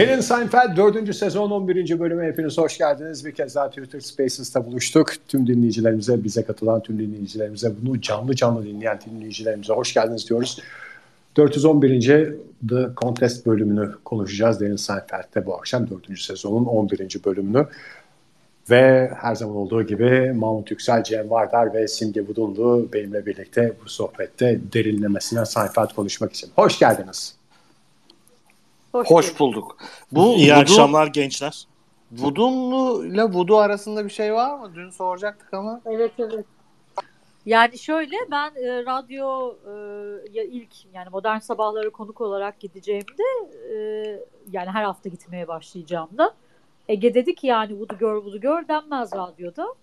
Derin 0.00 0.20
Seinfeld 0.20 0.76
4. 0.76 1.16
sezon 1.16 1.50
11. 1.50 1.98
bölüme 2.00 2.26
hepiniz 2.26 2.58
hoş 2.58 2.78
geldiniz. 2.78 3.24
Bir 3.24 3.32
kez 3.32 3.54
daha 3.54 3.68
Twitter 3.68 4.00
Spaces'ta 4.00 4.66
buluştuk. 4.66 5.12
Tüm 5.28 5.46
dinleyicilerimize, 5.46 6.24
bize 6.24 6.44
katılan 6.44 6.82
tüm 6.82 6.98
dinleyicilerimize, 6.98 7.72
bunu 7.82 8.00
canlı 8.00 8.34
canlı 8.34 8.64
dinleyen 8.64 8.98
dinleyicilerimize 9.06 9.72
hoş 9.72 9.94
geldiniz 9.94 10.28
diyoruz. 10.28 10.58
411. 11.36 12.34
The 12.68 12.88
Contest 12.96 13.46
bölümünü 13.46 13.90
konuşacağız 14.04 14.60
Derin 14.60 14.76
Seinfeld'de 14.76 15.46
bu 15.46 15.54
akşam 15.54 15.90
4. 15.90 16.20
sezonun 16.20 16.64
11. 16.64 17.20
bölümünü. 17.24 17.66
Ve 18.70 19.10
her 19.20 19.34
zaman 19.34 19.56
olduğu 19.56 19.82
gibi 19.82 20.32
Mahmut 20.32 20.70
Yüksel, 20.70 21.04
Cem 21.04 21.30
Vardar 21.30 21.74
ve 21.74 21.88
Simge 21.88 22.28
Budunlu 22.28 22.88
benimle 22.92 23.26
birlikte 23.26 23.72
bu 23.84 23.88
sohbette 23.88 24.60
derinlemesine 24.72 25.46
Seinfeld 25.46 25.94
konuşmak 25.96 26.32
için. 26.32 26.50
Hoş 26.56 26.78
geldiniz. 26.78 27.39
Hoş, 28.92 29.10
Hoş 29.10 29.40
bulduk. 29.40 29.76
Bu 30.12 30.34
İyi 30.34 30.50
Voodoo, 30.50 30.60
akşamlar 30.60 31.06
gençler. 31.06 31.66
Voodoo'lu 32.12 33.06
ile 33.06 33.24
Voodoo 33.24 33.56
arasında 33.56 34.04
bir 34.04 34.10
şey 34.10 34.34
var 34.34 34.58
mı? 34.58 34.74
Dün 34.74 34.90
soracaktık 34.90 35.54
ama. 35.54 35.80
Evet 35.86 36.12
evet. 36.18 36.44
Yani 37.46 37.78
şöyle 37.78 38.16
ben 38.30 38.50
e, 38.56 38.84
radyo 38.84 39.54
e, 39.66 39.72
ya 40.32 40.44
ilk 40.44 40.94
yani 40.94 41.08
modern 41.12 41.38
sabahları 41.38 41.90
konuk 41.90 42.20
olarak 42.20 42.60
gideceğimde 42.60 43.22
e, 43.72 43.76
yani 44.50 44.70
her 44.70 44.84
hafta 44.84 45.08
gitmeye 45.08 45.48
başlayacağımda 45.48 46.34
Ege 46.88 47.14
dedi 47.14 47.34
ki 47.34 47.46
yani 47.46 47.80
Voodoo 47.80 47.98
Gör 47.98 48.14
Voodoo 48.14 48.40
Gör 48.40 48.68
denmez 48.68 49.12
radyoda. 49.12 49.74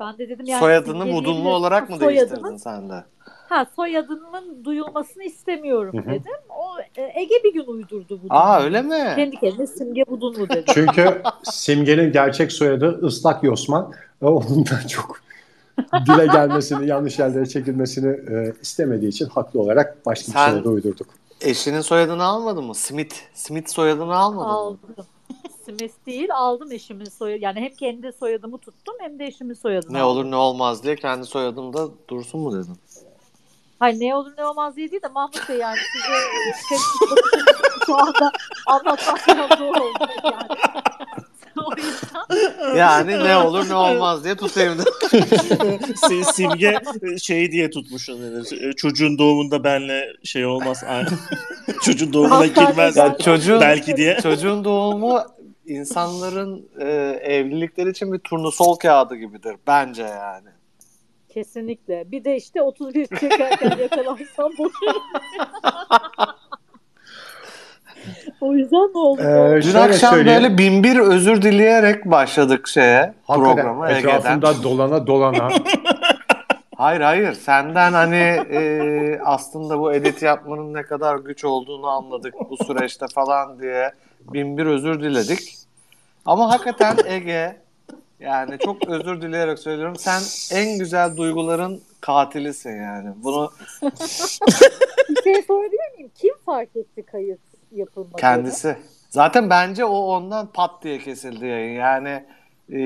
Ben 0.00 0.18
de 0.18 0.28
dedim 0.28 0.46
yani 0.46 0.60
soyadını 0.60 1.12
Voodoo'lu 1.12 1.50
olarak 1.50 1.90
mı 1.90 2.00
değiştirdin 2.00 2.56
sen 2.56 2.90
de? 2.90 3.04
Ha 3.52 3.66
soyadının 3.76 4.64
duyulmasını 4.64 5.24
istemiyorum 5.24 5.96
Hı-hı. 5.98 6.10
dedim. 6.14 6.32
O 6.48 6.80
e, 7.00 7.20
Ege 7.20 7.34
bir 7.44 7.54
gün 7.54 7.66
uydurdu 7.66 8.20
bu. 8.22 8.26
Aa 8.30 8.62
öyle 8.62 8.82
mi? 8.82 9.12
Kendi 9.16 9.36
kendine 9.40 9.66
Simge 9.66 10.04
Budunlu 10.10 10.48
dedi. 10.48 10.64
Çünkü 10.74 11.22
Simge'nin 11.42 12.12
gerçek 12.12 12.52
soyadı 12.52 13.06
Islak 13.06 13.44
Yosman. 13.44 13.92
Onun 14.22 14.66
da 14.66 14.88
çok 14.88 15.20
dile 16.06 16.26
gelmesini, 16.26 16.86
yanlış 16.86 17.18
yerlere 17.18 17.46
çekilmesini 17.46 18.36
e, 18.36 18.52
istemediği 18.62 19.08
için 19.08 19.26
haklı 19.26 19.60
olarak 19.60 20.06
başka 20.06 20.32
bir 20.32 20.38
soyadı 20.38 20.68
uydurduk. 20.68 21.06
Eşinin 21.40 21.80
soyadını 21.80 22.24
almadın 22.24 22.64
mı? 22.64 22.74
Smith. 22.74 23.14
Smith 23.34 23.68
soyadını 23.70 24.16
almadın 24.16 24.48
Aldım. 24.48 24.78
mı? 24.98 25.04
Smith 25.64 25.94
değil 26.06 26.28
aldım 26.34 26.72
eşimin 26.72 27.04
soyadı. 27.04 27.44
Yani 27.44 27.60
hem 27.60 27.74
kendi 27.74 28.12
soyadımı 28.12 28.58
tuttum 28.58 28.94
hem 29.00 29.18
de 29.18 29.26
eşimin 29.26 29.54
soyadını 29.54 29.92
Ne 29.92 30.00
aldım. 30.00 30.16
olur 30.18 30.30
ne 30.30 30.36
olmaz 30.36 30.82
diye 30.84 30.96
kendi 30.96 31.26
soyadımda 31.26 31.88
dursun 32.10 32.40
mu 32.40 32.52
dedim. 32.52 32.76
Hayır 33.82 34.00
ne 34.00 34.14
olur 34.14 34.32
ne 34.38 34.44
olmaz 34.44 34.76
diye 34.76 34.90
değil 34.90 35.02
de 35.02 35.08
Mahmut 35.08 35.48
Bey 35.48 35.56
yani 35.56 35.76
size 35.92 36.76
şu 37.86 37.98
anda 37.98 38.32
anlatmak 38.66 39.20
zor 39.58 39.76
oldu 39.76 40.06
yani. 40.24 40.58
yani 42.78 43.24
ne 43.24 43.36
olur 43.36 43.68
ne 43.68 43.74
olmaz 43.74 44.24
diye 44.24 44.36
tutayım 44.36 44.78
da. 44.78 44.84
Simge 46.32 46.78
şey 47.22 47.52
diye 47.52 47.70
tutmuşsun 47.70 48.22
dedi. 48.22 48.76
Çocuğun 48.76 49.18
doğumunda 49.18 49.64
benle 49.64 50.06
şey 50.24 50.46
olmaz. 50.46 50.84
çocuğun 51.82 52.12
doğumuna 52.12 52.46
girmez. 52.46 52.96
Yani 52.96 53.18
çocuğun, 53.18 53.60
belki 53.60 53.96
diye. 53.96 54.18
Çocuğun 54.22 54.64
doğumu 54.64 55.22
insanların 55.66 56.68
e, 56.80 56.88
evlilikleri 57.22 57.90
için 57.90 58.12
bir 58.12 58.18
turnusol 58.18 58.76
kağıdı 58.76 59.16
gibidir 59.16 59.56
bence 59.66 60.02
yani. 60.02 60.48
Kesinlikle. 61.34 62.12
Bir 62.12 62.24
de 62.24 62.36
işte 62.36 62.62
31 62.62 63.06
çekerken 63.06 63.78
yakalansam 63.78 64.50
boşarım. 64.58 65.02
o 68.40 68.54
yüzden 68.54 68.90
ne 68.94 68.98
oldu? 68.98 69.22
Ee, 69.22 69.62
Dün 69.62 69.74
akşam 69.74 70.14
söyleyeyim. 70.14 70.42
böyle 70.42 70.58
bin 70.58 70.84
bir 70.84 70.98
özür 70.98 71.42
dileyerek 71.42 72.04
başladık 72.04 72.68
şeye 72.68 73.14
Hakikaten, 73.26 73.54
programa 73.54 73.90
etrafında 73.90 74.50
Ege'den. 74.50 74.62
dolana 74.62 75.06
dolana. 75.06 75.48
hayır 76.76 77.00
hayır 77.00 77.32
senden 77.32 77.92
hani 77.92 78.40
e, 78.50 79.20
aslında 79.24 79.78
bu 79.78 79.92
edit 79.92 80.22
yapmanın 80.22 80.74
ne 80.74 80.82
kadar 80.82 81.16
güç 81.16 81.44
olduğunu 81.44 81.86
anladık 81.86 82.34
bu 82.50 82.64
süreçte 82.64 83.06
falan 83.14 83.58
diye 83.60 83.92
bin 84.20 84.58
bir 84.58 84.66
özür 84.66 85.02
diledik. 85.02 85.54
Ama 86.26 86.50
hakikaten 86.50 86.96
Ege 87.06 87.56
yani 88.22 88.58
çok 88.58 88.88
özür 88.88 89.22
dileyerek 89.22 89.58
söylüyorum. 89.58 89.96
Sen 89.96 90.22
en 90.50 90.78
güzel 90.78 91.16
duyguların 91.16 91.82
katilisin 92.00 92.76
yani. 92.76 93.10
Bunu 93.16 93.52
bir 95.08 95.22
şey 95.22 95.42
sorabilir 95.42 95.96
miyim? 95.96 96.10
Kim 96.14 96.34
fark 96.46 96.76
etti 96.76 97.02
kayıt 97.02 97.40
yapılmadığını? 97.72 98.16
Kendisi. 98.16 98.76
Zaten 99.10 99.50
bence 99.50 99.84
o 99.84 99.96
ondan 99.96 100.46
pat 100.46 100.82
diye 100.82 100.98
kesildi 100.98 101.46
yayın. 101.46 101.74
Yani 101.74 102.24
e, 102.72 102.80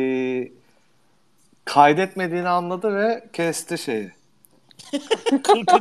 kaydetmediğini 1.65 2.49
anladı 2.49 2.97
ve 2.97 3.25
kesti 3.33 3.79
şeyi. 3.79 4.13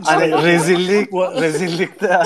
hani 0.03 0.31
rezillik 0.31 1.13
rezillikte 1.13 2.21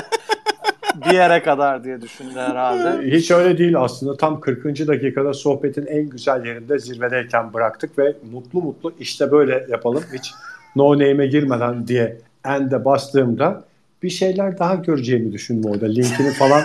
bir 1.05 1.13
yere 1.13 1.43
kadar 1.43 1.83
diye 1.83 2.01
düşündü 2.01 2.35
herhalde. 2.35 3.11
Hiç 3.17 3.31
öyle 3.31 3.57
değil 3.57 3.79
aslında. 3.79 4.17
Tam 4.17 4.39
40. 4.39 4.87
dakikada 4.87 5.33
sohbetin 5.33 5.85
en 5.85 6.09
güzel 6.09 6.45
yerinde 6.45 6.79
zirvedeyken 6.79 7.53
bıraktık 7.53 7.99
ve 7.99 8.15
mutlu 8.31 8.61
mutlu 8.61 8.93
işte 8.99 9.31
böyle 9.31 9.65
yapalım. 9.69 10.03
Hiç 10.13 10.31
no 10.75 10.93
name'e 10.93 11.27
girmeden 11.27 11.87
diye 11.87 12.17
end'e 12.45 12.85
bastığımda 12.85 13.63
bir 14.03 14.09
şeyler 14.09 14.59
daha 14.59 14.75
göreceğimi 14.75 15.33
düşündüm 15.33 15.71
orada. 15.71 15.85
Linkini 15.85 16.31
falan 16.31 16.63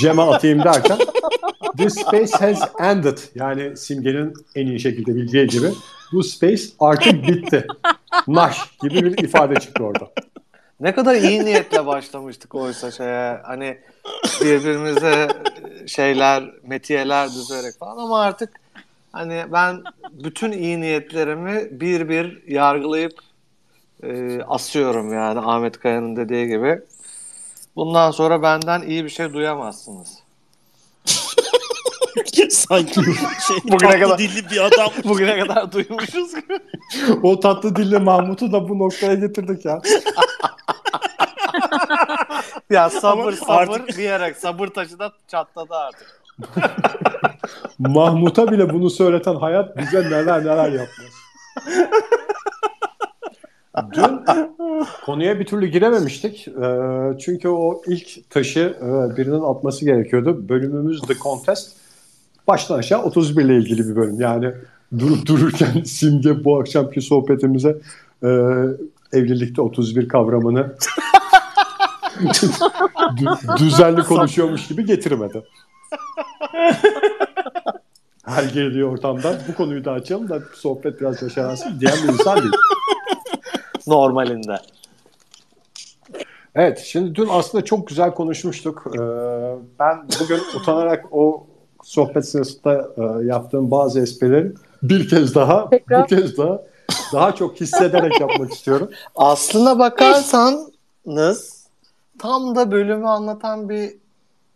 Cem'e 0.00 0.22
atayım 0.22 0.64
derken 0.64 0.98
This 1.78 1.94
space 1.94 2.32
has 2.38 2.62
ended. 2.80 3.18
Yani 3.34 3.76
Simge'nin 3.76 4.34
en 4.54 4.66
iyi 4.66 4.80
şekilde 4.80 5.14
bildiği 5.14 5.46
gibi 5.46 5.66
bu 6.12 6.22
space 6.22 6.62
artık 6.80 7.28
bitti. 7.28 7.66
Naş 8.28 8.58
gibi 8.82 9.04
bir 9.04 9.24
ifade 9.24 9.54
çıktı 9.54 9.84
orada. 9.84 10.10
Ne 10.80 10.94
kadar 10.94 11.14
iyi 11.14 11.44
niyetle 11.44 11.86
başlamıştık 11.86 12.54
oysa 12.54 12.90
şeye 12.90 13.40
hani 13.42 13.78
birbirimize 14.40 15.28
şeyler, 15.86 16.44
metiyeler 16.62 17.28
düzerek 17.28 17.78
falan 17.78 17.96
ama 17.96 18.20
artık 18.20 18.60
hani 19.12 19.44
ben 19.52 19.82
bütün 20.10 20.52
iyi 20.52 20.80
niyetlerimi 20.80 21.68
bir 21.70 22.08
bir 22.08 22.48
yargılayıp 22.48 23.20
e, 24.02 24.42
asıyorum 24.42 25.12
yani 25.12 25.40
Ahmet 25.40 25.80
Kaya'nın 25.80 26.16
dediği 26.16 26.46
gibi. 26.48 26.80
Bundan 27.76 28.10
sonra 28.10 28.42
benden 28.42 28.82
iyi 28.82 29.04
bir 29.04 29.10
şey 29.10 29.32
duyamazsınız. 29.32 30.19
Sanki 32.50 32.94
şey, 32.94 33.56
bugüne 33.72 34.00
kadar 34.00 34.18
dilli 34.18 34.50
bir 34.50 34.64
adam. 34.64 34.90
bugüne 35.04 35.38
kadar 35.40 35.72
duymuşuz 35.72 36.32
o 37.22 37.40
tatlı 37.40 37.76
dilli 37.76 37.98
Mahmut'u 37.98 38.52
da 38.52 38.68
bu 38.68 38.78
noktaya 38.78 39.14
getirdik 39.14 39.64
ya. 39.64 39.80
ya 42.70 42.90
sabır 42.90 43.22
Ama 43.22 43.32
sabır 43.32 43.80
artık... 43.80 43.96
diyerek 43.96 44.36
sabır 44.36 44.68
taşı 44.68 44.98
da 44.98 45.12
çatladı 45.28 45.74
artık. 45.74 46.20
Mahmut'a 47.78 48.52
bile 48.52 48.72
bunu 48.72 48.90
söyleten 48.90 49.34
hayat 49.34 49.76
bize 49.76 50.00
neler 50.02 50.40
neler 50.40 50.72
yapmaz. 50.72 51.20
Dün 53.92 54.20
konuya 55.06 55.40
bir 55.40 55.46
türlü 55.46 55.66
girememiştik. 55.66 56.48
Ee, 56.48 57.18
çünkü 57.18 57.48
o 57.48 57.82
ilk 57.86 58.30
taşı 58.30 58.60
e, 58.60 59.16
birinin 59.16 59.42
atması 59.42 59.84
gerekiyordu. 59.84 60.48
Bölümümüz 60.48 61.00
The 61.00 61.14
Contest. 61.14 61.79
Baştan 62.48 62.78
aşağı 62.78 63.02
31 63.02 63.44
ile 63.44 63.56
ilgili 63.56 63.88
bir 63.88 63.96
bölüm. 63.96 64.20
Yani 64.20 64.52
durup 64.98 65.26
dururken 65.26 65.82
Simge 65.84 66.44
bu 66.44 66.60
akşamki 66.60 67.00
sohbetimize 67.00 67.78
e, 68.22 68.28
evlilikte 69.12 69.62
31 69.62 70.08
kavramını 70.08 70.74
düzenli 73.58 74.02
konuşuyormuş 74.02 74.68
gibi 74.68 74.84
getirmedi. 74.84 75.42
Her 78.24 78.44
girdiği 78.44 78.84
ortamdan 78.84 79.36
bu 79.48 79.54
konuyu 79.54 79.84
da 79.84 79.92
açalım 79.92 80.28
da 80.28 80.40
sohbet 80.54 81.00
biraz 81.00 81.22
yaşansın 81.22 81.80
diyen 81.80 81.94
bir 82.02 82.08
insan 82.12 82.38
değil. 82.38 82.52
Normalinde. 83.86 84.58
Evet, 86.54 86.78
şimdi 86.78 87.14
dün 87.14 87.28
aslında 87.30 87.64
çok 87.64 87.86
güzel 87.88 88.14
konuşmuştuk. 88.14 88.86
Ee, 88.94 88.98
ben 89.78 90.08
bugün 90.20 90.40
utanarak 90.56 91.04
o 91.10 91.46
sohbet 91.82 92.28
sırasında 92.28 92.88
e, 92.96 93.26
yaptığım 93.26 93.70
bazı 93.70 94.00
esprileri 94.00 94.52
bir 94.82 95.08
kez 95.08 95.34
daha, 95.34 95.70
Tekrar. 95.70 96.02
bu 96.02 96.06
kez 96.06 96.38
daha 96.38 96.62
daha 97.12 97.34
çok 97.34 97.60
hissederek 97.60 98.20
yapmak 98.20 98.52
istiyorum. 98.52 98.90
Aslına 99.14 99.78
bakarsanız 99.78 101.66
tam 102.18 102.56
da 102.56 102.70
bölümü 102.70 103.06
anlatan 103.06 103.68
bir 103.68 103.94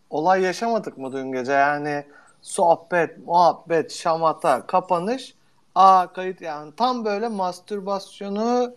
olay 0.09 0.41
yaşamadık 0.41 0.97
mı 0.97 1.13
dün 1.13 1.31
gece? 1.31 1.51
Yani 1.51 2.03
sohbet, 2.41 3.27
muhabbet, 3.27 3.91
şamata, 3.91 4.65
kapanış, 4.67 5.33
a 5.75 6.07
kayıt 6.13 6.41
yani 6.41 6.71
tam 6.77 7.05
böyle 7.05 7.27
mastürbasyonu 7.27 8.75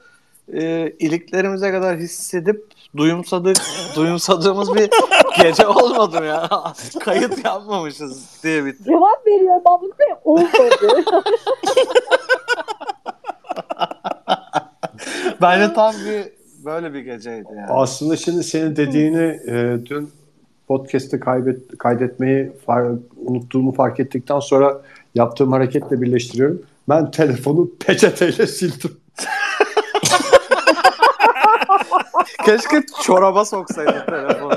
e, 0.53 0.91
iliklerimize 0.91 1.71
kadar 1.71 1.97
hissedip 1.97 2.67
duyumsadık, 2.97 3.57
duyumsadığımız 3.97 4.75
bir 4.75 4.91
gece 5.43 5.67
olmadı 5.67 6.21
mı 6.21 6.27
ya? 6.27 6.49
Kayıt 7.01 7.45
yapmamışız 7.45 8.27
diye 8.43 8.65
bitti. 8.65 8.85
Cevap 8.85 9.27
veriyorum 9.27 9.63
Mahmut 9.65 9.99
Bey. 9.99 10.07
Olmadı. 10.25 11.05
Bence 15.43 15.75
tam 15.75 15.95
bir 15.95 16.25
böyle 16.65 16.95
bir 16.95 17.01
geceydi 17.01 17.49
yani. 17.57 17.67
Aslında 17.71 18.17
şimdi 18.17 18.45
senin 18.45 18.77
dediğini 18.77 19.41
e, 19.47 19.79
dün 19.87 20.11
podcast'te 20.69 21.21
kaybet, 21.21 21.79
kaydetmeyi 21.79 22.53
far- 22.67 22.99
unuttuğumu 23.27 23.73
fark 23.73 24.01
ettikten 24.01 24.41
sonra 24.41 24.81
yaptığım 25.15 25.53
hareketle 25.53 26.01
birleştiriyorum. 26.03 26.63
Ben 26.89 27.11
telefonu 27.11 27.71
peçeteyle 27.87 28.47
sildim. 28.47 28.91
Keşke 32.45 32.83
çoraba 33.03 33.45
soksaydın 33.45 34.07
telefonu. 34.07 34.53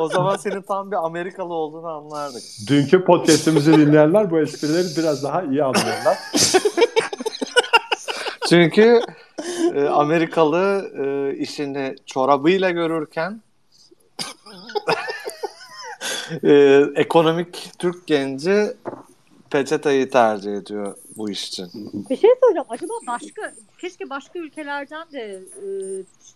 o 0.00 0.08
zaman 0.08 0.36
senin 0.36 0.62
tam 0.62 0.90
bir 0.90 1.06
Amerikalı 1.06 1.54
olduğunu 1.54 1.88
anlardık. 1.88 2.42
Dünkü 2.68 3.04
podcast'imizi 3.04 3.72
dinleyenler 3.72 4.30
bu 4.30 4.40
esprileri 4.40 4.86
biraz 4.96 5.24
daha 5.24 5.42
iyi 5.42 5.64
anlıyorlar. 5.64 6.18
Çünkü 8.48 9.00
e, 9.74 9.84
Amerikalı 9.84 10.90
e, 10.98 11.36
işini 11.36 11.96
çorabıyla 12.06 12.70
görürken 12.70 13.42
e, 16.42 16.84
ekonomik 16.94 17.70
Türk 17.78 18.06
genci 18.06 18.66
peçeteyi 19.50 20.10
tercih 20.10 20.56
ediyor 20.56 20.94
bu 21.16 21.30
iş 21.30 21.48
için. 21.48 21.70
Bir 22.10 22.16
şey 22.16 22.30
soracağım. 22.44 22.66
Acaba 22.70 22.92
başka, 23.06 23.52
keşke 23.78 24.10
başka 24.10 24.38
ülkelerden 24.38 25.06
de 25.12 25.42
e, 25.62 25.66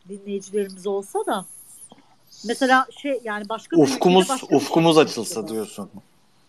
dinleyicilerimiz 0.08 0.86
olsa 0.86 1.18
da 1.26 1.44
mesela 2.44 2.86
şey 3.02 3.20
yani 3.24 3.48
başka 3.48 3.76
bir 3.76 3.82
Ufkumuz 3.82 4.28
başka 4.28 4.56
ufkumuz 4.56 4.98
açılsa 4.98 5.40
acaba? 5.40 5.52
diyorsun. 5.54 5.90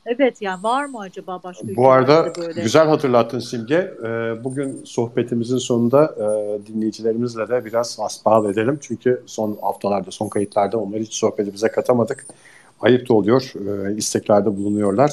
Evet 0.05 0.41
yani 0.41 0.63
var 0.63 0.85
mı 0.85 0.99
acaba 0.99 1.39
başka 1.43 1.67
Bu 1.75 1.89
arada 1.91 2.33
böyle? 2.37 2.61
güzel 2.61 2.87
hatırlattın 2.87 3.39
Simge. 3.39 3.93
Ee, 4.03 4.43
Bugün 4.43 4.81
sohbetimizin 4.85 5.57
sonunda 5.57 6.15
e, 6.17 6.67
dinleyicilerimizle 6.67 7.47
de 7.49 7.65
biraz 7.65 7.97
asbal 8.01 8.49
edelim. 8.49 8.77
Çünkü 8.81 9.23
son 9.25 9.57
haftalarda, 9.61 10.11
son 10.11 10.29
kayıtlarda 10.29 10.77
onları 10.77 11.01
hiç 11.01 11.13
sohbetimize 11.13 11.67
katamadık. 11.67 12.25
Ayıp 12.81 13.09
da 13.09 13.13
oluyor. 13.13 13.53
e, 13.89 13.95
isteklerde 13.95 14.57
bulunuyorlar. 14.57 15.11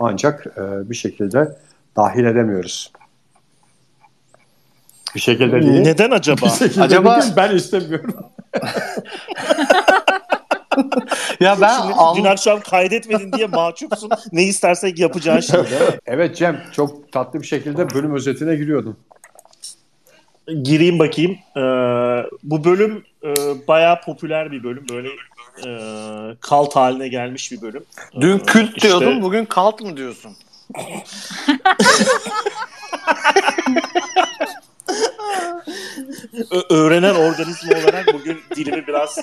Ancak 0.00 0.46
e, 0.46 0.90
bir 0.90 0.94
şekilde 0.94 1.56
dahil 1.96 2.24
edemiyoruz. 2.24 2.92
Bir 5.14 5.20
şekilde 5.20 5.62
değil. 5.62 5.80
Neden 5.80 6.10
acaba? 6.10 6.46
Bir 6.46 6.50
şekilde 6.50 6.82
Acaba- 6.82 7.22
değil, 7.22 7.32
ben 7.36 7.56
istemiyorum. 7.56 8.14
Ya 11.40 11.60
ben 11.60 11.80
Şimdi 11.80 11.94
an- 11.94 12.16
dün 12.16 12.24
akşam 12.24 12.60
kaydetmedin 12.60 13.32
diye 13.32 13.46
mahcupsun. 13.46 14.10
Ne 14.32 14.42
istersek 14.42 14.98
yapacağın 14.98 15.40
şey 15.40 15.58
değil 15.64 15.80
mi? 15.80 15.98
Evet 16.06 16.36
Cem 16.36 16.60
çok 16.72 17.12
tatlı 17.12 17.40
bir 17.40 17.46
şekilde 17.46 17.94
bölüm 17.94 18.14
özetine 18.14 18.54
giriyordun. 18.56 18.96
Gireyim 20.62 20.98
bakayım. 20.98 21.32
Ee, 21.56 21.60
bu 22.42 22.64
bölüm 22.64 23.04
e, 23.24 23.34
bayağı 23.68 24.00
popüler 24.00 24.52
bir 24.52 24.62
bölüm. 24.64 24.86
Böyle 24.92 25.08
e, 25.66 25.70
kalt 26.40 26.76
haline 26.76 27.08
gelmiş 27.08 27.52
bir 27.52 27.62
bölüm. 27.62 27.84
dün 28.20 28.38
Ee, 28.38 28.42
kült 28.42 28.76
işte- 28.76 28.88
diyordun 28.88 29.22
bugün 29.22 29.44
kalt 29.44 29.80
mı 29.80 29.96
diyorsun? 29.96 30.36
Öğrenen 36.70 37.14
organizma 37.14 37.72
olarak 37.72 38.14
bugün 38.14 38.40
dilimi 38.56 38.86
biraz 38.86 39.18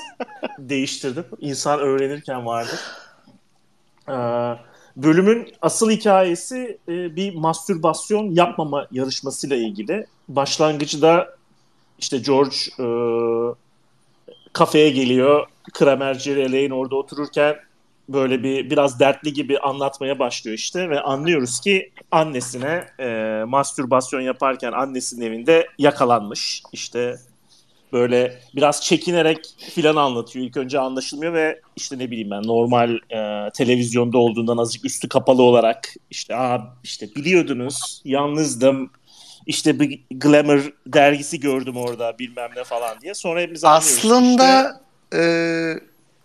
değiştirdim. 0.60 1.26
İnsan 1.40 1.80
öğrenirken 1.80 2.46
vardı. 2.46 2.80
Ee, 4.10 4.14
bölümün 4.96 5.54
asıl 5.62 5.92
hikayesi 5.92 6.78
e, 6.88 7.16
bir 7.16 7.36
mastürbasyon 7.36 8.32
yapmama 8.32 8.88
yarışmasıyla 8.92 9.56
ilgili. 9.56 10.06
Başlangıcı 10.28 11.02
da 11.02 11.36
işte 12.00 12.18
George 12.18 12.56
e, 12.80 12.86
kafeye 14.54 14.90
geliyor. 14.90 15.48
Kramerci 15.74 16.32
Elaine 16.32 16.74
orada 16.74 16.96
otururken 16.96 17.56
böyle 18.14 18.44
bir 18.44 18.70
biraz 18.70 19.00
dertli 19.00 19.34
gibi 19.34 19.60
anlatmaya 19.60 20.20
başlıyor 20.20 20.58
işte 20.58 20.90
ve 20.90 21.02
anlıyoruz 21.02 21.60
ki 21.60 21.92
annesine 22.12 22.86
e, 23.00 23.44
mastürbasyon 23.48 24.22
yaparken 24.22 24.72
annesinin 24.72 25.26
evinde 25.26 25.68
yakalanmış. 25.78 26.64
İşte 26.74 27.16
böyle 27.94 28.40
biraz 28.56 28.82
çekinerek 28.84 29.40
filan 29.74 29.96
anlatıyor. 29.96 30.46
İlk 30.46 30.58
önce 30.58 30.80
anlaşılmıyor 30.80 31.34
ve 31.34 31.62
işte 31.76 32.00
ne 32.00 32.12
bileyim 32.12 32.32
ben 32.32 32.44
normal 32.44 32.96
e, 33.10 33.50
televizyonda 33.54 34.18
olduğundan 34.18 34.58
azıcık 34.58 34.86
üstü 34.86 35.10
kapalı 35.10 35.42
olarak 35.42 35.94
işte 36.10 36.36
Aa, 36.36 36.60
işte 36.84 37.16
biliyordunuz 37.16 38.02
yalnızdım 38.06 38.92
işte 39.46 39.80
bir 39.80 40.04
Glamour 40.12 40.74
dergisi 40.88 41.40
gördüm 41.40 41.78
orada 41.78 42.20
bilmem 42.20 42.50
ne 42.56 42.64
falan 42.64 43.02
diye. 43.02 43.14
Sonra 43.14 43.40
hepimiz 43.40 43.64
anlıyoruz. 43.64 43.96
İşte- 43.98 44.08
Aslında 44.08 44.82
e, 45.16 45.22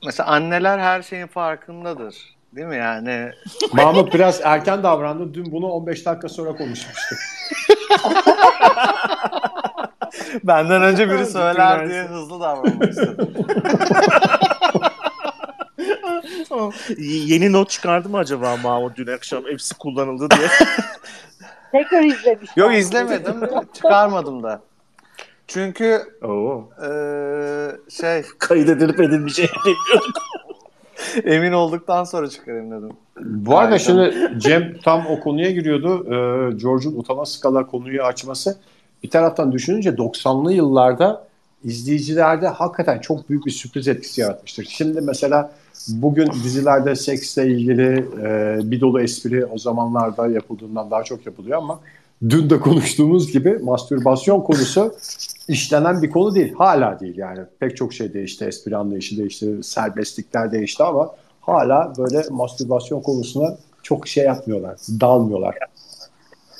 mesela 0.06 0.28
anneler 0.28 0.78
her 0.78 1.02
şeyin 1.02 1.26
farkındadır. 1.26 2.36
Değil 2.52 2.66
mi 2.66 2.76
yani? 2.76 3.30
Mahmut 3.72 4.14
biraz 4.14 4.40
erken 4.44 4.82
davrandı. 4.82 5.34
Dün 5.34 5.52
bunu 5.52 5.66
15 5.66 6.06
dakika 6.06 6.28
sonra 6.28 6.56
konuşmuştuk. 6.56 7.18
Benden 10.44 10.82
önce 10.82 11.10
biri 11.10 11.26
söyler 11.26 11.88
diye 11.88 12.02
hızlı 12.02 12.40
davranmak 12.40 12.88
istedim. 12.90 13.34
Yeni 16.98 17.52
not 17.52 17.70
çıkardı 17.70 18.08
mı 18.08 18.18
acaba 18.18 18.56
Mahmut 18.56 18.96
dün 18.96 19.06
akşam 19.06 19.44
hepsi 19.44 19.74
kullanıldı 19.74 20.28
diye. 20.30 20.48
Tekrar 21.72 22.02
izlemiş. 22.02 22.50
Yok 22.56 22.74
izlemedim. 22.74 23.40
çıkarmadım 23.74 24.42
da. 24.42 24.60
Çünkü 25.46 26.02
Oo. 26.22 26.68
e, 26.82 26.90
şey 27.90 28.22
Kaydedilip 28.38 29.00
edilmeyeceğini 29.00 29.52
bilmiyorduk. 29.66 30.16
emin 31.24 31.52
olduktan 31.52 32.04
sonra 32.04 32.28
çıkarayım 32.28 32.70
dedim. 32.70 32.90
Bu 33.20 33.58
arada 33.58 33.70
Harika. 33.70 33.84
şimdi 33.84 34.32
Cem 34.38 34.76
tam 34.84 35.06
o 35.06 35.20
konuya 35.20 35.50
giriyordu. 35.50 36.04
Ee, 36.06 36.52
George'un 36.56 36.98
utanmaz 36.98 37.32
skala 37.32 37.66
konuyu 37.66 38.02
açması. 38.02 38.56
Bir 39.02 39.10
taraftan 39.10 39.52
düşününce 39.52 39.90
90'lı 39.90 40.52
yıllarda 40.52 41.26
izleyicilerde 41.64 42.48
hakikaten 42.48 42.98
çok 42.98 43.28
büyük 43.28 43.46
bir 43.46 43.50
sürpriz 43.50 43.88
etkisi 43.88 44.20
yaratmıştır. 44.20 44.64
Şimdi 44.64 45.00
mesela 45.00 45.52
bugün 45.88 46.26
dizilerde 46.26 46.94
seksle 46.94 47.46
ilgili 47.46 48.06
e, 48.22 48.58
bir 48.70 48.80
dolu 48.80 49.00
espri 49.00 49.46
o 49.46 49.58
zamanlarda 49.58 50.28
yapıldığından 50.28 50.90
daha 50.90 51.02
çok 51.02 51.26
yapılıyor 51.26 51.58
ama 51.58 51.80
dün 52.28 52.50
de 52.50 52.60
konuştuğumuz 52.60 53.32
gibi 53.32 53.58
mastürbasyon 53.58 54.40
konusu 54.40 54.94
işlenen 55.48 56.02
bir 56.02 56.10
konu 56.10 56.34
değil. 56.34 56.54
Hala 56.54 57.00
değil 57.00 57.18
yani. 57.18 57.40
Pek 57.60 57.76
çok 57.76 57.92
şey 57.92 58.12
değişti. 58.14 58.44
Espri 58.44 58.76
anlayışı 58.76 59.16
değişti. 59.16 59.62
Serbestlikler 59.62 60.52
değişti 60.52 60.82
ama 60.82 61.10
hala 61.40 61.92
böyle 61.98 62.22
mastürbasyon 62.30 63.00
konusuna 63.00 63.56
çok 63.82 64.08
şey 64.08 64.24
yapmıyorlar. 64.24 64.76
Dalmıyorlar. 65.00 65.58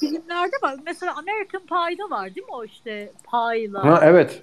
Filmlerde 0.00 0.57
var. 0.62 0.76
Mesela 0.87 1.14
American 1.16 1.62
Pie'da 1.62 2.11
var 2.11 2.35
değil 2.35 2.47
mi 2.47 2.55
o 2.55 2.64
işte 2.64 3.12
pie'la 3.31 3.85
Ha, 3.85 4.00
evet. 4.02 4.43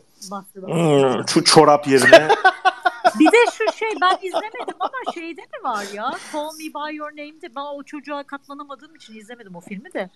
Hmm, 0.54 1.28
şu 1.28 1.44
çorap 1.44 1.88
yerine. 1.88 2.28
Bir 3.20 3.26
de 3.26 3.38
şu 3.54 3.78
şey 3.78 3.90
ben 4.02 4.18
izlemedim 4.28 4.76
ama 4.80 5.14
şeyde 5.14 5.42
mi 5.42 5.64
var 5.64 5.86
ya? 5.94 6.12
Call 6.34 6.50
Me 6.54 6.64
By 6.74 6.96
Your 6.96 7.12
Name'de 7.12 7.56
ben 7.56 7.62
o 7.62 7.84
çocuğa 7.84 8.24
katlanamadığım 8.24 8.96
için 8.96 9.16
izlemedim 9.16 9.56
o 9.56 9.60
filmi 9.60 9.94
de. 9.94 10.10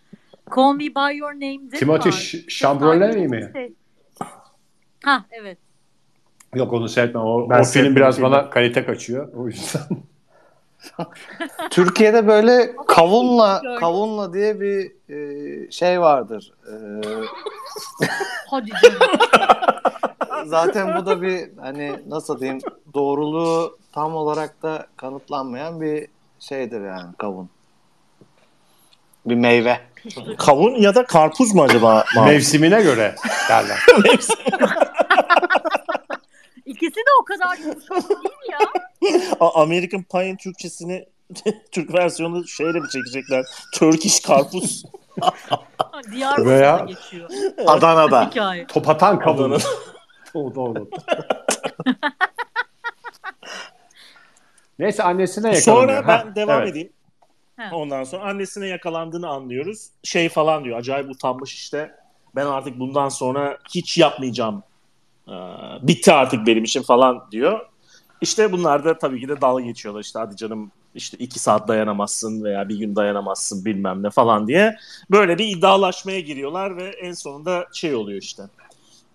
Call 0.56 0.74
Me 0.74 0.80
By 0.80 1.18
Your 1.18 1.34
Name'de 1.34 1.78
Timothy 1.78 2.46
Chalamet 2.48 3.30
mi? 3.30 3.52
Şey. 3.54 3.74
Ha 5.08 5.26
evet. 5.32 5.58
Yok 6.56 6.74
onu 6.74 6.90
seyretmem. 6.90 7.24
O, 7.24 7.50
Ben 7.50 7.60
o 7.62 7.64
film 7.64 7.96
biraz 7.96 8.16
filmi. 8.16 8.32
bana 8.32 8.50
kalite 8.50 8.86
kaçıyor. 8.86 9.34
O 9.34 9.48
yüzden. 9.48 9.82
Türkiye'de 11.70 12.28
böyle 12.28 12.76
kavunla 12.88 13.62
kavunla 13.80 14.34
diye 14.34 14.60
bir 14.60 14.92
e, 15.10 15.72
şey 15.72 16.02
vardır. 16.02 16.54
E, 16.68 16.74
Hadi 18.50 18.72
zaten 20.46 20.98
bu 20.98 21.06
da 21.06 21.22
bir 21.22 21.50
hani 21.58 22.00
nasıl 22.08 22.40
diyeyim 22.40 22.62
doğruluğu 22.94 23.78
tam 23.92 24.16
olarak 24.16 24.64
da 24.64 24.88
kanıtlanmayan 24.98 25.82
bir 25.82 26.08
şeydir 26.40 26.82
yani 26.82 27.16
kavun. 27.18 27.50
Bir 29.26 29.36
meyve. 29.36 29.80
Kavun 30.38 30.76
ya 30.76 30.96
da 30.96 31.06
karpuz 31.06 31.56
mu 31.56 31.64
acaba? 31.64 32.06
Mevsimine 32.26 32.82
göre 32.82 33.16
derler. 33.50 33.80
İkisi 36.88 37.00
de 37.06 37.10
o 37.22 37.26
kadar 37.26 37.58
yumuşak 37.58 38.10
değil 38.10 38.52
ya. 38.52 38.60
American 39.54 40.04
Pie'in 40.04 40.36
Türkçesini 40.38 41.06
Türk 41.72 41.94
versiyonu 41.94 42.48
şeyle 42.48 42.80
mi 42.80 42.90
çekecekler? 42.90 43.46
Turkish 43.74 44.20
karpuz. 44.20 44.84
Diyarbakır'da 46.12 46.50
Veya- 46.50 46.86
geçiyor 46.88 47.30
Adana'da. 47.68 48.26
hikaye. 48.30 48.68
Topatan 48.68 49.20
kabını. 49.20 49.56
Adana'da. 49.56 49.68
o 50.34 50.56
doğru. 50.56 50.90
Neyse 54.80 55.04
annesine 55.04 55.56
yakalanıyor. 55.56 55.88
Sonra 55.98 56.08
ben 56.08 56.18
Ha, 56.28 56.36
devam 56.36 56.62
evet. 56.62 56.72
edeyim. 56.72 56.90
Ha. 57.58 57.70
Ondan 57.74 58.04
sonra 58.04 58.24
annesine 58.24 58.68
yakalandığını 58.68 59.28
anlıyoruz. 59.30 59.88
Şey 60.04 60.30
falan 60.30 60.64
diyor. 60.64 60.78
Acayip 60.78 61.10
utanmış 61.10 61.54
işte. 61.54 61.96
Ben 62.36 62.46
artık 62.46 62.80
bundan 62.80 63.10
sonra 63.10 63.58
hiç 63.76 63.98
yapmayacağım. 63.98 64.64
Ee, 65.30 65.34
bitti 65.82 66.14
artık 66.14 66.48
benim 66.48 66.64
için 66.64 66.82
falan 66.82 67.24
diyor. 67.32 67.60
İşte 68.22 68.52
bunlar 68.52 68.86
da 68.86 68.98
tabii 68.98 69.20
ki 69.20 69.28
de 69.28 69.42
dalga 69.42 69.64
geçiyorlar. 69.64 70.02
İşte 70.02 70.20
hadi 70.20 70.36
canım 70.36 70.72
işte 70.96 71.18
iki 71.18 71.40
saat 71.40 71.68
dayanamazsın 71.68 72.44
veya 72.44 72.70
bir 72.70 72.78
gün 72.78 72.96
dayanamazsın 72.96 73.66
bilmem 73.66 74.04
ne 74.04 74.10
falan 74.10 74.48
diye. 74.48 74.76
Böyle 75.12 75.38
bir 75.38 75.58
iddialaşmaya 75.58 76.20
giriyorlar 76.20 76.78
ve 76.78 76.90
en 76.90 77.14
sonunda 77.14 77.66
şey 77.74 77.96
oluyor 77.96 78.22
işte. 78.22 78.44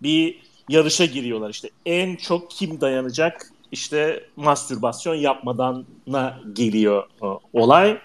Bir 0.03 0.43
yarışa 0.69 1.05
giriyorlar 1.05 1.51
işte. 1.51 1.71
En 1.87 2.17
çok 2.17 2.51
kim 2.51 2.81
dayanacak 2.81 3.51
işte 3.73 4.25
mastürbasyon 4.37 5.15
yapmadana 5.15 6.41
geliyor 6.53 7.09
o 7.21 7.41
olay. 7.53 7.99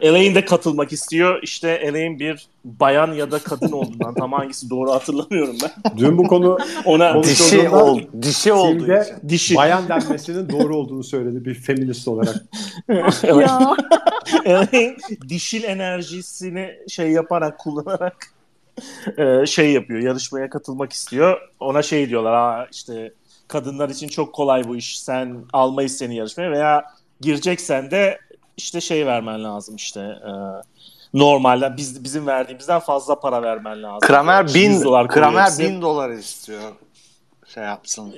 Elaine 0.00 0.34
de 0.34 0.44
katılmak 0.44 0.92
istiyor. 0.92 1.42
İşte 1.42 1.70
Elaine 1.70 2.18
bir 2.18 2.46
bayan 2.64 3.12
ya 3.12 3.30
da 3.30 3.38
kadın 3.38 3.72
olduğundan 3.72 4.14
tam 4.14 4.32
hangisi 4.32 4.70
doğru 4.70 4.90
hatırlamıyorum 4.92 5.56
ben. 5.62 5.96
Dün 5.96 6.18
bu 6.18 6.28
konu 6.28 6.58
Ona 6.84 7.22
Dişi 7.22 7.68
ol, 7.68 8.00
dişi 8.22 8.50
için. 8.50 9.28
dişi. 9.28 9.54
bayan 9.56 9.88
denmesinin 9.88 10.48
doğru 10.48 10.76
olduğunu 10.76 11.04
söyledi 11.04 11.44
bir 11.44 11.54
feminist 11.54 12.08
olarak. 12.08 12.36
ya. 13.22 13.76
Elaine 14.44 14.96
dişil 15.28 15.64
enerjisini 15.64 16.70
şey 16.88 17.10
yaparak 17.10 17.58
kullanarak 17.58 18.16
e, 19.18 19.46
şey 19.46 19.72
yapıyor. 19.72 20.00
Yarışmaya 20.00 20.50
katılmak 20.50 20.92
istiyor. 20.92 21.40
Ona 21.60 21.82
şey 21.82 22.08
diyorlar. 22.08 22.32
Aa 22.32 22.68
işte 22.72 23.12
kadınlar 23.48 23.88
için 23.88 24.08
çok 24.08 24.32
kolay 24.34 24.68
bu 24.68 24.76
iş. 24.76 25.00
Sen 25.00 25.36
almayız 25.52 25.96
seni 25.96 26.16
yarışmaya 26.16 26.50
veya 26.50 26.84
gireceksen 27.20 27.90
de 27.90 28.18
işte 28.56 28.80
şey 28.80 29.06
vermen 29.06 29.44
lazım 29.44 29.76
işte. 29.76 30.00
E, 30.00 30.32
normalde 31.14 31.74
biz 31.76 32.04
bizim 32.04 32.26
verdiğimizden 32.26 32.80
fazla 32.80 33.20
para 33.20 33.42
vermen 33.42 33.82
lazım. 33.82 34.00
Kramer 34.00 34.44
100 34.44 34.54
bin, 34.54 34.84
dolar 34.84 35.08
koyuyor 35.08 35.30
Kramer 35.32 35.44
hepsi. 35.44 35.62
bin 35.62 35.82
dolar 35.82 36.10
istiyor. 36.10 36.72
Şey 37.54 37.62
yapsın. 37.64 38.14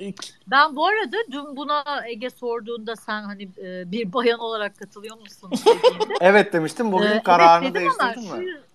Ben 0.47 0.75
bu 0.75 0.87
arada 0.87 1.17
dün 1.31 1.55
buna 1.55 1.83
Ege 2.07 2.29
sorduğunda 2.29 2.95
sen 2.95 3.23
hani 3.23 3.43
e, 3.43 3.91
bir 3.91 4.13
bayan 4.13 4.39
olarak 4.39 4.79
katılıyor 4.79 5.17
musun. 5.17 5.51
Evet 6.21 6.53
demiştim. 6.53 6.91
Bugün 6.91 7.07
e, 7.11 7.23
kararını 7.23 7.65
evet 7.65 7.75
değiştirdin 7.75 8.23
mi? 8.23 8.29
şu- 8.29 8.67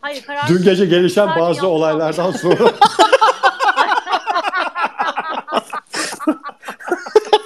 Hayır 0.00 0.22
karar 0.22 0.48
Dün 0.48 0.62
gece 0.62 0.86
gelişen 0.86 1.40
bazı 1.40 1.66
olaylardan 1.68 2.30
sonra 2.30 2.72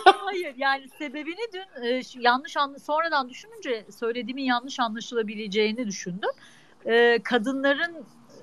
Hayır 0.04 0.54
yani 0.68 0.88
sebebini 0.98 1.52
dün 1.54 1.84
e, 1.84 2.00
yanlış 2.18 2.56
anlı 2.56 2.78
sonradan 2.78 3.28
düşününce 3.28 3.84
söylediğimin 3.98 4.44
yanlış 4.44 4.80
anlaşılabileceğini 4.80 5.87
düşündüm. 5.87 6.30
E, 6.87 7.18
kadınların 7.25 7.96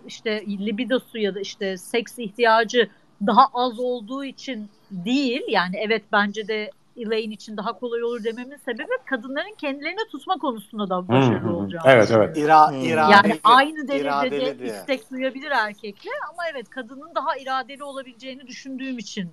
işte 0.08 0.46
libidosu 0.48 1.18
ya 1.18 1.36
da 1.36 1.40
işte 1.40 1.78
seks 1.78 2.20
ihtiyacı 2.20 2.90
daha 3.28 3.48
az 3.54 3.80
olduğu 3.80 4.26
için 4.26 4.70
değil 4.92 5.42
yani 5.48 5.78
evet 5.78 6.04
bence 6.12 6.48
de 6.48 6.72
Elaine 6.98 7.34
için 7.34 7.58
daha 7.58 7.74
kolay 7.74 8.04
olur 8.04 8.24
dememin 8.24 8.58
sebebi 8.58 8.92
kadınların 9.06 9.56
kendilerini 9.58 10.10
tutma 10.12 10.38
konusunda 10.38 10.90
da 10.90 11.08
başarılı 11.08 11.56
olacağı. 11.58 11.82
Evet, 11.86 12.12
evet. 12.12 12.38
İra, 12.38 12.72
Hmm. 12.72 12.82
iradeli, 12.82 13.12
Yani 13.12 13.40
aynı 13.44 13.88
derecede 13.88 14.66
istek 14.66 15.12
duyabilir 15.12 15.52
erkekler 15.52 16.14
ama 16.30 16.44
evet 16.52 16.70
kadının 16.70 17.16
daha 17.16 17.38
iradeli 17.38 17.84
olabileceğini 17.84 18.48
düşündüğüm 18.48 18.98
için 18.98 19.32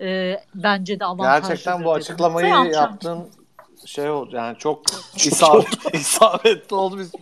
e, 0.00 0.40
bence 0.54 1.00
de 1.00 1.04
avantajlı. 1.04 1.48
Gerçekten 1.48 1.84
bu 1.84 1.92
açıklamayı 1.92 2.48
Yapacağım. 2.48 2.72
yaptığın 2.74 3.24
şey 3.86 4.10
oldu 4.10 4.36
yani 4.36 4.58
çok 4.58 4.82
isabet, 5.16 5.66
isabetli 5.94 6.76
oldu. 6.76 6.98
Biz, 6.98 7.12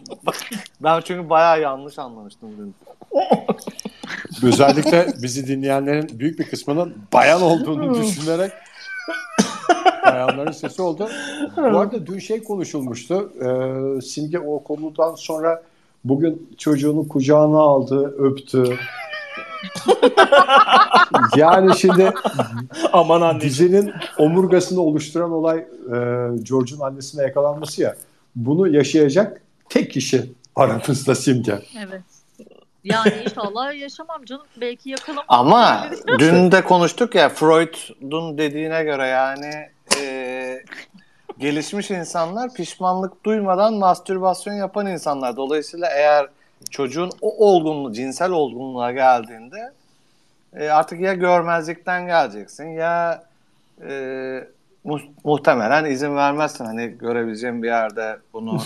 ben 0.81 1.00
çünkü 1.00 1.31
bayağı 1.31 1.61
yanlış 1.61 1.99
anlamıştım 1.99 2.49
dün. 2.59 2.75
özellikle 4.43 5.07
bizi 5.23 5.47
dinleyenlerin 5.47 6.19
büyük 6.19 6.38
bir 6.38 6.50
kısmının 6.50 6.97
bayan 7.12 7.43
olduğunu 7.43 7.95
düşünerek 8.02 8.52
bayanların 10.07 10.52
sesi 10.52 10.83
oldu. 10.83 11.09
Bu 11.57 11.78
arada 11.78 12.07
dün 12.07 12.19
şey 12.19 12.45
konuşulmuştu. 12.45 13.33
Ee, 13.40 14.00
Simge 14.00 14.38
o 14.38 14.62
konudan 14.62 15.14
sonra 15.14 15.62
bugün 16.04 16.50
çocuğunu 16.59 17.09
kucağına 17.09 17.59
aldı, 17.59 18.14
öptü. 18.19 18.78
yani 21.37 21.78
şimdi 21.78 22.12
Aman 22.92 23.21
anne. 23.21 23.40
dizinin 23.40 23.92
omurgasını 24.18 24.80
oluşturan 24.80 25.33
olay 25.33 25.59
e, 25.59 25.97
George'un 26.42 26.80
annesine 26.80 27.23
yakalanması 27.23 27.83
ya. 27.83 27.97
Bunu 28.37 28.68
yaşayacak 28.68 29.40
tek 29.68 29.90
kişi 29.90 30.33
aramızda 30.56 31.14
Simge. 31.14 31.59
Evet. 31.78 32.02
Yani 32.85 33.12
inşallah 33.25 33.80
yaşamam 33.80 34.25
canım. 34.25 34.47
Belki 34.61 34.90
yakalamam. 34.90 35.25
Ama 35.28 35.87
dün 36.18 36.52
de 36.52 36.64
konuştuk 36.64 37.14
ya 37.14 37.28
Freud'un 37.28 38.38
dediğine 38.38 38.85
göre 38.85 39.06
yani 39.06 39.50
e, 40.00 40.64
gelişmiş 41.38 41.90
insanlar 41.90 42.54
pişmanlık 42.54 43.25
duymadan 43.25 43.75
mastürbasyon 43.75 44.54
yapan 44.54 44.87
insanlar. 44.87 45.37
Dolayısıyla 45.37 45.88
eğer 45.90 46.28
çocuğun 46.71 47.11
o 47.21 47.47
olgunluğu, 47.49 47.92
cinsel 47.92 48.30
olgunluğa 48.30 48.92
geldiğinde 48.92 49.73
e, 50.56 50.68
artık 50.68 51.00
ya 51.00 51.14
görmezlikten 51.14 52.06
geleceksin 52.06 52.68
ya 52.68 53.25
e, 53.88 53.94
mu- 54.85 55.00
muhtemelen 55.25 55.85
izin 55.85 56.16
vermezsin 56.16 56.64
hani 56.64 56.87
görebileceğim 56.99 57.62
bir 57.62 57.68
yerde 57.68 58.18
bunu. 58.33 58.52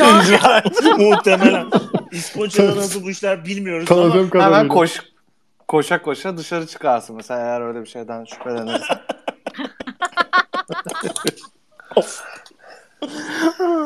Muhtemelen. 0.98 1.66
İskoçya'da 2.12 2.76
nasıl 2.76 3.04
bu 3.04 3.10
işler 3.10 3.44
bilmiyoruz 3.44 3.92
ama 3.92 4.02
Tanıdığım 4.02 4.30
kadarıyla. 4.30 4.56
Hemen 4.58 4.68
koş 4.68 5.00
koşa 5.68 6.02
koşa 6.02 6.36
dışarı 6.36 6.66
çıkarsın 6.66 7.16
mesela 7.16 7.40
eğer 7.40 7.60
öyle 7.60 7.80
bir 7.80 7.86
şeyden 7.88 8.24
şüphelenirsen. 8.24 8.98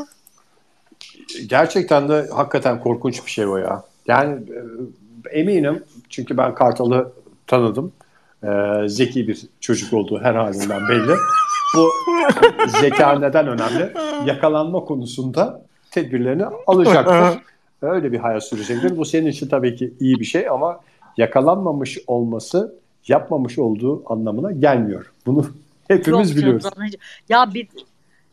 Gerçekten 1.48 2.08
de 2.08 2.26
hakikaten 2.34 2.80
korkunç 2.80 3.26
bir 3.26 3.30
şey 3.30 3.46
o 3.46 3.56
ya. 3.56 3.82
Yani 4.06 4.38
e, 5.32 5.38
eminim 5.40 5.82
çünkü 6.10 6.36
ben 6.36 6.54
Kartal'ı 6.54 7.12
tanıdım. 7.46 7.92
E, 8.44 8.48
zeki 8.88 9.28
bir 9.28 9.42
çocuk 9.60 9.92
olduğu 9.92 10.20
her 10.20 10.34
halinden 10.34 10.88
belli. 10.88 11.12
Bu 11.76 11.90
zeka 12.80 13.18
neden 13.18 13.48
önemli? 13.48 13.92
Yakalanma 14.26 14.80
konusunda 14.80 15.62
tedbirlerini 15.90 16.44
alacaktır. 16.66 17.38
Öyle 17.82 18.12
bir 18.12 18.18
hayat 18.18 18.44
sürecektir. 18.44 18.96
Bu 18.96 19.04
senin 19.04 19.26
için 19.26 19.48
tabii 19.48 19.76
ki 19.76 19.94
iyi 20.00 20.20
bir 20.20 20.24
şey 20.24 20.48
ama 20.48 20.80
yakalanmamış 21.16 21.98
olması 22.06 22.74
yapmamış 23.08 23.58
olduğu 23.58 24.12
anlamına 24.12 24.52
gelmiyor. 24.52 25.12
Bunu 25.26 25.46
hepimiz 25.88 26.30
Yok 26.30 26.38
biliyoruz. 26.38 26.62
zaten- 26.62 26.90
Ya 27.28 27.54
bir 27.54 27.68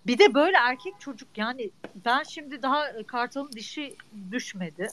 bir 0.07 0.19
de 0.19 0.33
böyle 0.33 0.57
erkek 0.57 0.93
çocuk 0.99 1.27
yani 1.37 1.69
ben 2.05 2.23
şimdi 2.23 2.61
daha 2.61 2.89
e, 2.89 3.03
Kartal'ın 3.03 3.51
dişi 3.51 3.95
düşmedi. 4.31 4.87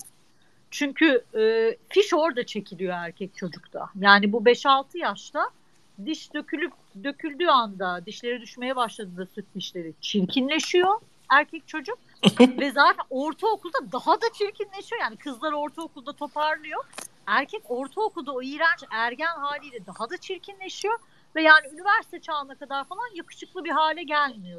Çünkü 0.70 1.24
e, 1.38 1.76
fiş 1.88 2.14
orada 2.14 2.46
çekiliyor 2.46 2.94
erkek 2.94 3.36
çocukta. 3.36 3.90
Yani 4.00 4.32
bu 4.32 4.38
5-6 4.38 4.98
yaşta 4.98 5.50
diş 6.04 6.34
dökülüp 6.34 6.72
döküldüğü 7.04 7.46
anda 7.46 8.06
dişleri 8.06 8.40
düşmeye 8.40 8.76
başladığında 8.76 9.26
süt 9.26 9.44
dişleri 9.54 9.92
çirkinleşiyor 10.00 11.00
erkek 11.30 11.68
çocuk 11.68 11.98
ve 12.40 12.70
zaten 12.70 13.04
ortaokulda 13.10 13.92
daha 13.92 14.14
da 14.14 14.26
çirkinleşiyor. 14.32 15.00
Yani 15.00 15.16
kızlar 15.16 15.52
ortaokulda 15.52 16.12
toparlıyor. 16.12 16.84
Erkek 17.26 17.62
ortaokulda 17.68 18.32
o 18.32 18.42
iğrenç 18.42 18.84
ergen 18.90 19.36
haliyle 19.36 19.86
daha 19.86 20.10
da 20.10 20.16
çirkinleşiyor 20.16 20.98
ve 21.36 21.42
yani 21.42 21.66
üniversite 21.72 22.20
çağına 22.20 22.54
kadar 22.54 22.84
falan 22.84 23.16
yakışıklı 23.16 23.64
bir 23.64 23.70
hale 23.70 24.02
gelmiyor. 24.02 24.58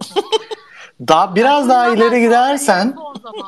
Daha 1.08 1.36
biraz 1.36 1.70
daha 1.70 1.86
Yani 1.86 1.98
ileri 1.98 2.16
en 2.16 2.22
gidersen 2.22 2.96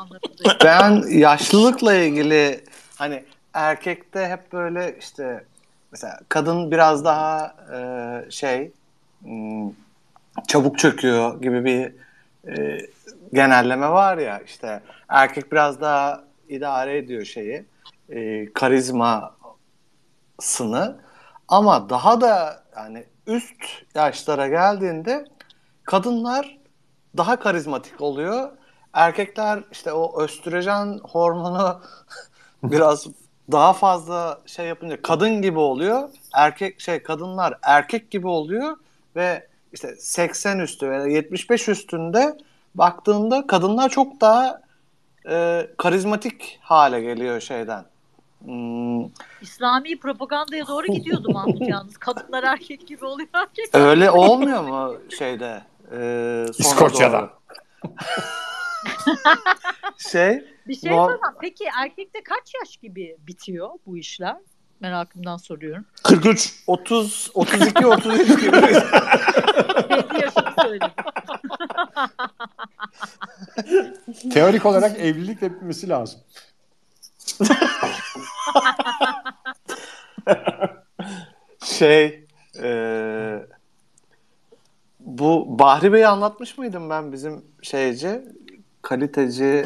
ben 0.64 1.02
yaşlılıkla 1.08 1.94
ilgili 1.94 2.64
hani 2.96 3.24
erkekte 3.54 4.28
hep 4.28 4.52
böyle 4.52 4.98
işte 4.98 5.44
mesela 5.92 6.20
kadın 6.28 6.70
biraz 6.70 7.04
daha 7.04 7.54
e, 7.74 8.30
şey 8.30 8.72
hmm, 9.22 9.70
çabuk 10.48 10.78
çöküyor 10.78 11.42
gibi 11.42 11.64
bir 11.64 11.92
e, 12.52 12.78
genelleme 13.32 13.88
var 13.88 14.18
ya 14.18 14.38
işte 14.38 14.82
erkek 15.08 15.52
biraz 15.52 15.80
daha 15.80 16.24
idare 16.48 16.98
ediyor 16.98 17.24
şeyi 17.24 17.64
e, 18.08 18.52
karizmasını 18.52 20.96
ama 21.48 21.90
daha 21.90 22.20
da 22.20 22.62
yani 22.76 23.04
üst 23.26 23.64
yaşlara 23.94 24.48
geldiğinde 24.48 25.24
kadınlar 25.84 26.58
daha 27.16 27.38
karizmatik 27.38 28.00
oluyor. 28.00 28.50
erkekler 28.92 29.64
işte 29.72 29.92
o 29.92 30.22
östrojen 30.22 30.98
hormonu 30.98 31.82
biraz 32.62 33.06
daha 33.52 33.72
fazla 33.72 34.40
şey 34.46 34.66
yapınca 34.66 35.02
kadın 35.02 35.42
gibi 35.42 35.58
oluyor. 35.58 36.08
Erkek 36.34 36.80
şey 36.80 37.02
kadınlar 37.02 37.54
erkek 37.62 38.10
gibi 38.10 38.28
oluyor 38.28 38.76
ve 39.16 39.48
işte 39.72 39.96
80 39.96 40.58
üstü 40.58 40.90
veya 40.90 41.06
75 41.06 41.68
üstünde 41.68 42.36
baktığında 42.74 43.46
kadınlar 43.46 43.88
çok 43.88 44.20
daha 44.20 44.60
e, 45.30 45.66
karizmatik 45.78 46.58
hale 46.62 47.00
geliyor 47.00 47.40
şeyden. 47.40 47.84
Hmm, 48.44 49.04
İslami 49.40 49.98
propagandaya 49.98 50.66
doğru 50.66 50.86
gidiyordu 50.86 51.32
Mahmut 51.32 51.68
yalnız. 51.68 51.96
Kadınlar 51.96 52.42
erkek 52.44 52.86
gibi 52.86 53.04
oluyor 53.04 53.28
erkek. 53.32 53.74
öyle 53.74 54.10
olmuyor 54.10 54.62
mu 54.62 54.94
şeyde? 55.18 55.62
E, 55.92 56.46
İskoçya'da. 56.58 57.30
şey 59.98 60.44
Bir 60.68 60.74
şey 60.74 60.90
soracağım. 60.90 61.34
Peki 61.40 61.64
erkekte 61.82 62.22
kaç 62.22 62.54
yaş 62.60 62.76
gibi 62.76 63.16
bitiyor 63.26 63.70
bu 63.86 63.98
işler? 63.98 64.36
Merakımdan 64.80 65.36
soruyorum. 65.36 65.84
43. 66.02 66.54
30 66.66 67.30
32 67.34 67.86
33 67.86 68.40
gibi. 68.40 68.50
Kendi 69.88 70.22
yaşını 70.22 70.54
söyledim. 70.62 70.90
Teorik 74.32 74.66
olarak 74.66 74.98
evlilikle 74.98 75.54
bitmesi 75.54 75.88
lazım. 75.88 76.20
şey 81.64 82.26
e, 82.62 83.46
bu 85.00 85.58
Bahri 85.58 85.92
Bey'i 85.92 86.06
anlatmış 86.06 86.58
mıydım 86.58 86.90
ben 86.90 87.12
bizim 87.12 87.44
şeyci 87.62 88.22
kaliteci 88.82 89.64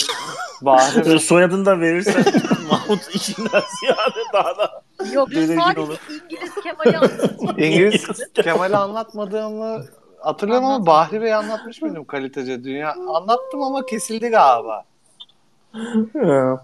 Bahri 0.63 1.07
Bey. 1.07 1.19
Soyadını 1.19 1.67
da 1.67 1.81
verirsen 1.81 2.25
Mahmut 2.71 3.15
işinden 3.15 3.63
ziyade 3.81 4.21
daha 4.33 4.57
da 4.59 4.83
Yok 5.13 5.31
Belirgin 5.31 5.61
sadece 5.61 5.81
olur. 5.81 5.99
İngiliz 6.25 6.55
Kemal'i 6.63 6.97
anlatayım. 6.97 7.59
İngiliz 7.59 8.33
Kemal'i 8.35 8.77
anlatmadığımı 8.77 9.85
hatırlıyorum 10.21 10.67
ama. 10.67 10.87
Bahri 10.87 11.23
Bey 11.23 11.35
anlatmış 11.35 11.83
mıydım 11.83 12.05
kaliteci 12.05 12.65
dünya? 12.65 12.93
Anlattım 12.93 13.63
ama 13.63 13.87
kesildi 13.87 14.29
galiba. 14.29 14.85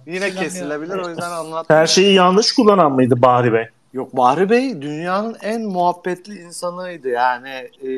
Yine 0.06 0.30
kesilebilir 0.30 0.98
o 0.98 1.08
yüzden 1.08 1.30
anlattım. 1.30 1.76
her 1.76 1.86
şeyi 1.86 2.14
yanlış 2.14 2.52
kullanan 2.52 2.92
mıydı 2.92 3.14
Bahri 3.22 3.52
Bey? 3.52 3.64
Yok 3.92 4.16
Bahri 4.16 4.50
Bey 4.50 4.82
dünyanın 4.82 5.36
en 5.42 5.62
muhabbetli 5.62 6.34
insanıydı 6.40 7.08
yani. 7.08 7.70
E, 7.88 7.90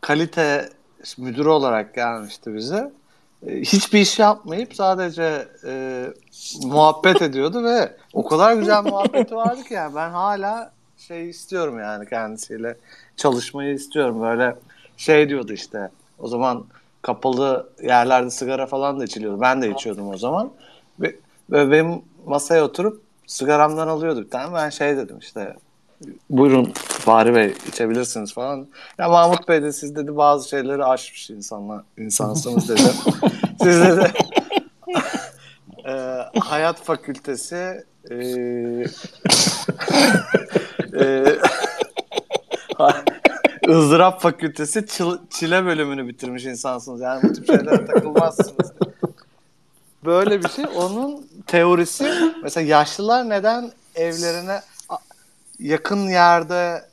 kalite 0.00 0.68
müdürü 1.18 1.48
olarak 1.48 1.94
gelmişti 1.94 2.54
bize. 2.54 2.92
E, 3.46 3.60
Hiçbir 3.60 4.00
iş 4.00 4.18
yapmayıp 4.18 4.74
sadece 4.74 5.48
e, 5.66 6.04
muhabbet 6.64 7.22
ediyordu 7.22 7.64
ve 7.64 7.92
o 8.12 8.26
kadar 8.26 8.54
güzel 8.54 8.82
muhabbeti 8.82 9.36
vardı 9.36 9.62
ki 9.62 9.74
yani 9.74 9.94
ben 9.94 10.10
hala 10.10 10.72
şey 10.98 11.30
istiyorum 11.30 11.78
yani 11.78 12.08
kendisiyle 12.08 12.76
çalışmayı 13.16 13.74
istiyorum 13.74 14.22
böyle 14.22 14.56
şey 14.96 15.28
diyordu 15.28 15.52
işte 15.52 15.90
o 16.18 16.28
zaman 16.28 16.64
kapalı 17.04 17.68
yerlerde 17.82 18.30
sigara 18.30 18.66
falan 18.66 19.00
da 19.00 19.04
içiliyordu 19.04 19.40
ben 19.40 19.62
de 19.62 19.70
içiyordum 19.70 20.08
o 20.08 20.18
zaman 20.18 20.50
ve, 21.00 21.16
ve 21.50 21.70
benim 21.70 22.02
masaya 22.26 22.64
oturup 22.64 23.02
sigaramdan 23.26 23.88
alıyordu 23.88 24.24
bir 24.24 24.30
tane 24.30 24.54
ben 24.54 24.70
şey 24.70 24.96
dedim 24.96 25.18
işte 25.18 25.56
buyurun 26.30 26.72
Fahri 26.74 27.34
Bey 27.34 27.54
içebilirsiniz 27.68 28.34
falan. 28.34 28.66
Ya 28.98 29.08
Mahmut 29.08 29.48
Bey 29.48 29.62
de 29.62 29.72
siz 29.72 29.96
dedi 29.96 30.16
bazı 30.16 30.48
şeyleri 30.48 30.84
aşmış 30.84 31.30
insanlar, 31.30 31.82
insansınız 31.98 32.68
dedi. 32.68 32.80
siz 33.62 33.80
dedi 33.80 34.12
e, 35.88 35.92
hayat 36.40 36.82
fakültesi 36.82 37.84
e, 38.10 38.14
e, 41.00 41.24
ızdırap 43.68 44.20
fakültesi 44.20 44.86
çile 45.30 45.64
bölümünü 45.64 46.08
bitirmiş 46.08 46.44
insansınız. 46.44 47.00
Yani 47.00 47.22
bu 47.22 47.32
tip 47.32 47.46
şeylere 47.46 47.84
takılmazsınız. 47.86 48.72
Böyle 50.04 50.42
bir 50.42 50.48
şey. 50.48 50.64
Onun 50.76 51.26
teorisi 51.46 52.10
mesela 52.42 52.66
yaşlılar 52.66 53.28
neden 53.28 53.70
evlerine 53.94 54.60
yakın 55.58 56.08
yerde 56.08 56.84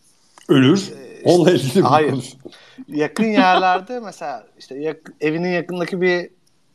Ölür. 0.50 0.92
e, 0.92 1.22
Onunla 1.24 1.52
ilgili 1.52 1.82
Hayır. 1.82 2.34
yakın 2.88 3.24
yerlerde 3.24 4.00
mesela 4.00 4.44
işte 4.60 4.76
yak- 4.76 5.12
evinin 5.22 5.50
yakındaki 5.52 6.02
bir 6.02 6.30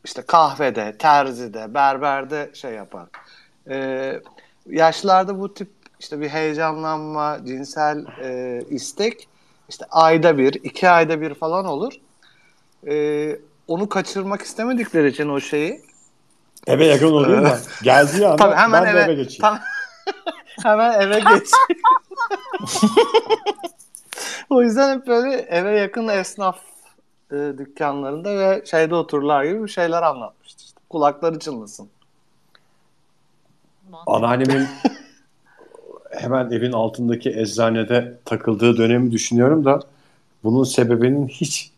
işte 0.04 0.22
kahvede, 0.22 0.96
terzide, 0.98 1.74
berberde 1.74 2.50
şey 2.54 2.72
yapar. 2.72 3.06
Ee, 3.70 4.20
yaşlılarda 4.70 5.38
bu 5.40 5.54
tip 5.54 5.68
işte 6.00 6.20
bir 6.20 6.28
heyecanlanma, 6.28 7.38
cinsel 7.46 8.04
e, 8.22 8.60
istek 8.70 9.28
işte 9.68 9.84
ayda 9.90 10.38
bir, 10.38 10.54
iki 10.54 10.88
ayda 10.88 11.20
bir 11.20 11.34
falan 11.34 11.64
olur. 11.64 11.92
Ee, 12.86 13.38
onu 13.68 13.88
kaçırmak 13.88 14.42
istemedikleri 14.42 15.08
için 15.08 15.28
o 15.28 15.40
şeyi 15.40 15.82
Eve 16.66 16.86
yakın 16.86 17.12
oluyor 17.12 17.38
mu? 17.38 17.48
Geldiği 17.82 18.26
anda 18.26 18.36
tabii 18.36 18.54
hemen 18.54 18.84
ben 18.84 18.90
eve, 18.90 19.00
eve 19.00 19.14
geçeyim. 19.14 19.40
tam- 19.40 19.60
hemen 20.62 21.00
eve 21.00 21.18
geç. 21.18 21.50
o 24.50 24.62
yüzden 24.62 24.98
hep 24.98 25.06
böyle 25.06 25.36
eve 25.36 25.78
yakın 25.78 26.08
esnaf 26.08 26.58
e, 27.32 27.34
dükkanlarında 27.34 28.38
ve 28.38 28.62
şeyde 28.66 28.94
otururlar 28.94 29.44
gibi 29.44 29.64
bir 29.64 29.68
şeyler 29.68 30.02
anlatmıştı. 30.02 30.64
İşte. 30.64 30.80
Kulakları 30.90 31.38
çınlasın. 31.38 31.88
Anneannemin 34.06 34.68
hemen 36.16 36.50
evin 36.50 36.72
altındaki 36.72 37.30
eczanede 37.30 38.18
takıldığı 38.24 38.76
dönemi 38.76 39.10
düşünüyorum 39.12 39.64
da 39.64 39.80
bunun 40.44 40.64
sebebinin 40.64 41.28
hiç 41.28 41.70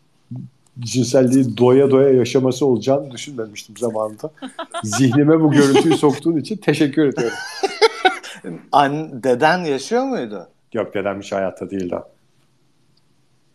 cinselliği 0.81 1.57
doya 1.57 1.91
doya 1.91 2.09
yaşaması 2.09 2.67
olacağını 2.67 3.11
düşünmemiştim 3.11 3.77
zamanında. 3.77 4.31
Zihnime 4.85 5.41
bu 5.41 5.53
görüntüyü 5.53 5.97
soktuğun 5.97 6.37
için 6.37 6.57
teşekkür 6.57 7.07
ediyorum. 7.09 7.37
An 8.73 9.23
deden 9.23 9.59
yaşıyor 9.59 10.05
muydu? 10.05 10.49
Yok 10.73 10.95
dedem 10.95 11.21
hiç 11.21 11.33
hayatta 11.33 11.71
değildi. 11.71 11.97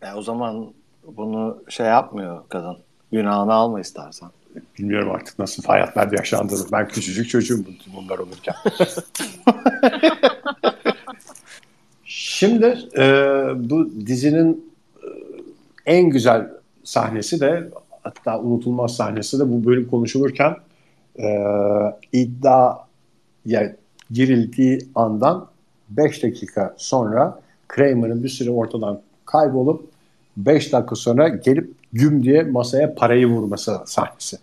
E, 0.02 0.12
o 0.12 0.22
zaman 0.22 0.72
bunu 1.16 1.62
şey 1.68 1.86
yapmıyor 1.86 2.42
kadın. 2.48 2.76
Günahını 3.12 3.52
alma 3.52 3.80
istersen. 3.80 4.28
Bilmiyorum 4.78 5.10
artık 5.10 5.38
nasıl 5.38 5.62
hayatlar 5.62 6.12
yaşandığını. 6.12 6.66
Ben 6.72 6.88
küçücük 6.88 7.28
çocuğum 7.28 7.64
bu- 7.66 7.96
bunlar 7.96 8.18
olurken. 8.18 8.54
Şimdi 12.44 12.78
e, 12.96 13.04
bu 13.70 13.90
dizinin 14.06 14.72
e, 15.02 15.06
en 15.86 16.10
güzel 16.10 16.48
sahnesi 16.84 17.40
de 17.40 17.68
hatta 18.02 18.40
unutulmaz 18.40 18.96
sahnesi 18.96 19.38
de 19.38 19.52
bu 19.52 19.64
bölüm 19.64 19.88
konuşulurken 19.88 20.56
e, 21.18 21.26
iddiaya 22.12 23.76
girildiği 24.10 24.78
andan 24.94 25.46
5 25.88 26.22
dakika 26.22 26.74
sonra 26.76 27.40
Kramer'ın 27.68 28.24
bir 28.24 28.28
süre 28.28 28.50
ortadan 28.50 29.00
kaybolup 29.26 29.84
5 30.36 30.72
dakika 30.72 30.96
sonra 30.96 31.28
gelip 31.28 31.70
güm 31.92 32.22
diye 32.22 32.42
masaya 32.42 32.94
parayı 32.94 33.26
vurması 33.26 33.80
sahnesi. 33.86 34.36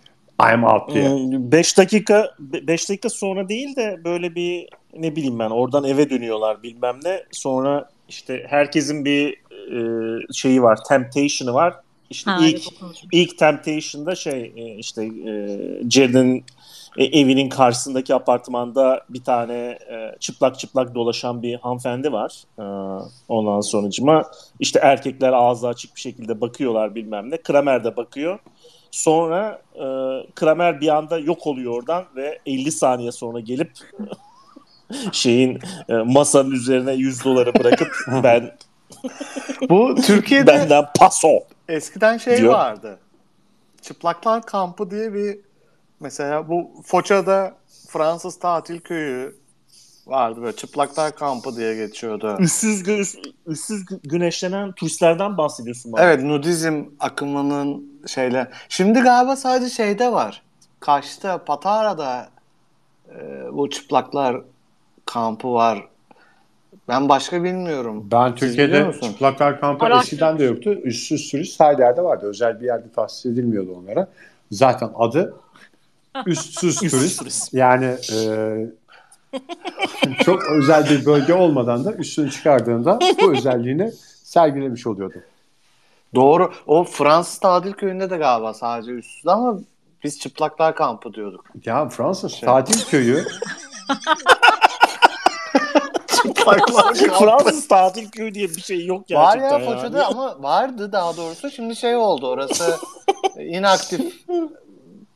I'm 0.52 0.64
out 0.64 0.94
diye. 0.94 1.08
5 1.52 1.78
dakika 1.78 2.30
5 2.38 2.88
dakika 2.88 3.08
sonra 3.08 3.48
değil 3.48 3.76
de 3.76 4.00
böyle 4.04 4.34
bir 4.34 4.68
ne 4.96 5.16
bileyim 5.16 5.38
ben 5.38 5.50
oradan 5.50 5.84
eve 5.84 6.10
dönüyorlar 6.10 6.62
bilmem 6.62 6.96
ne. 7.04 7.22
Sonra 7.30 7.88
işte 8.12 8.46
herkesin 8.48 9.04
bir 9.04 9.36
e, 9.72 10.32
şeyi 10.32 10.62
var, 10.62 10.78
temptation'ı 10.88 11.54
var. 11.54 11.74
İşte 12.10 12.30
Ha, 12.30 12.38
ilk 12.46 12.62
ilk 13.12 13.38
temptation'da 13.38 14.14
şey 14.14 14.52
e, 14.56 14.74
işte 14.74 15.04
e, 15.04 15.34
Jared'in 15.90 16.44
e, 16.98 17.04
evinin 17.04 17.48
karşısındaki 17.48 18.14
apartmanda 18.14 19.04
bir 19.08 19.24
tane 19.24 19.54
e, 19.90 20.16
çıplak 20.20 20.58
çıplak 20.58 20.94
dolaşan 20.94 21.42
bir 21.42 21.54
hanımefendi 21.54 22.12
var. 22.12 22.42
E, 22.58 22.64
ondan 23.28 23.60
sonucuma 23.60 24.30
işte 24.60 24.78
erkekler 24.82 25.32
ağzı 25.32 25.68
açık 25.68 25.96
bir 25.96 26.00
şekilde 26.00 26.40
bakıyorlar 26.40 26.94
bilmem 26.94 27.30
ne. 27.30 27.36
Kramer 27.36 27.84
de 27.84 27.96
bakıyor. 27.96 28.38
Sonra 28.90 29.62
e, 29.74 29.84
Kramer 30.34 30.80
bir 30.80 30.88
anda 30.88 31.18
yok 31.18 31.46
oluyor 31.46 31.72
oradan 31.72 32.04
ve 32.16 32.38
50 32.46 32.72
saniye 32.72 33.12
sonra 33.12 33.40
gelip 33.40 33.70
şeyin 35.12 35.58
e, 35.88 35.94
masanın 35.94 36.50
üzerine 36.50 36.92
100 36.92 37.24
doları 37.24 37.54
bırakıp 37.54 37.88
ben 38.22 38.50
Bu 39.70 39.94
Türkiye'de 39.94 40.46
benden 40.46 40.84
paso 40.98 41.28
eskiden 41.68 42.18
şey 42.18 42.36
diyor. 42.36 42.52
vardı. 42.52 42.98
Çıplaklar 43.82 44.42
kampı 44.46 44.90
diye 44.90 45.14
bir 45.14 45.38
mesela 46.00 46.48
bu 46.48 46.70
Foça'da 46.86 47.54
Fransız 47.88 48.38
tatil 48.38 48.80
köyü 48.80 49.36
vardı 50.06 50.42
böyle 50.42 50.56
çıplaklar 50.56 51.14
kampı 51.14 51.56
diye 51.56 51.74
geçiyordu. 51.74 52.36
üstsüz, 52.40 52.82
gü- 52.82 53.32
üstsüz 53.46 53.82
gü- 53.82 54.00
güneşlenen 54.08 54.72
turistlerden 54.72 55.36
bahsediyorsun 55.38 55.92
bana. 55.92 56.02
Evet 56.02 56.22
nudizm 56.22 56.84
akımının 57.00 57.92
şeyler. 58.06 58.48
Şimdi 58.68 59.00
galiba 59.00 59.36
sadece 59.36 59.74
şeyde 59.74 60.12
var. 60.12 60.42
Kaş'ta, 60.80 61.44
Patara'da 61.44 62.28
e, 63.08 63.18
bu 63.52 63.70
çıplaklar 63.70 64.40
kampı 65.12 65.52
var. 65.52 65.86
Ben 66.88 67.08
başka 67.08 67.44
bilmiyorum. 67.44 68.08
Ben 68.12 68.28
Siz 68.30 68.38
Türkiye'de 68.40 68.92
çıplaklar 69.02 69.60
kampı 69.60 69.84
Araştırmış. 69.84 70.12
eskiden 70.12 70.38
de 70.38 70.44
yoktu. 70.44 70.70
Üstsüz 70.70 71.30
turist 71.30 71.60
her 71.60 71.78
yerde 71.78 72.02
vardı. 72.02 72.26
Özel 72.26 72.60
bir 72.60 72.66
yerde 72.66 72.92
tahsis 72.92 73.26
edilmiyordu 73.26 73.76
onlara. 73.78 74.08
Zaten 74.50 74.90
adı 74.94 75.34
üstsüz 76.26 76.76
turist. 76.80 77.54
Yani 77.54 77.96
e, 78.12 78.20
çok 80.24 80.42
özel 80.50 80.90
bir 80.90 81.06
bölge 81.06 81.34
olmadan 81.34 81.84
da 81.84 81.92
üstünü 81.92 82.30
çıkardığında 82.30 82.98
bu 83.22 83.32
özelliğini 83.32 83.92
sergilemiş 84.24 84.86
oluyordu. 84.86 85.16
Doğru. 86.14 86.52
O 86.66 86.84
Fransız 86.84 87.38
tatil 87.38 87.72
köyünde 87.72 88.10
de 88.10 88.16
galiba 88.16 88.54
sadece 88.54 88.92
üstsüz 88.92 89.26
ama 89.26 89.58
biz 90.04 90.18
çıplaklar 90.20 90.74
kampı 90.74 91.14
diyorduk. 91.14 91.44
Ya 91.64 91.88
Fransız 91.88 92.32
Şey. 92.32 92.46
tatil 92.46 92.84
köyü 92.90 93.24
Fransız 97.18 97.68
tatil 97.68 98.10
köyü 98.10 98.34
diye 98.34 98.48
bir 98.48 98.60
şey 98.60 98.86
yok 98.86 99.00
Var 99.00 99.34
gerçekten. 99.34 99.58
ya 99.58 99.64
yani. 99.64 99.64
Foça'da 99.76 100.06
ama 100.06 100.42
vardı 100.42 100.92
daha 100.92 101.16
doğrusu. 101.16 101.50
Şimdi 101.50 101.76
şey 101.76 101.96
oldu 101.96 102.28
orası 102.28 102.76
inaktif 103.38 104.28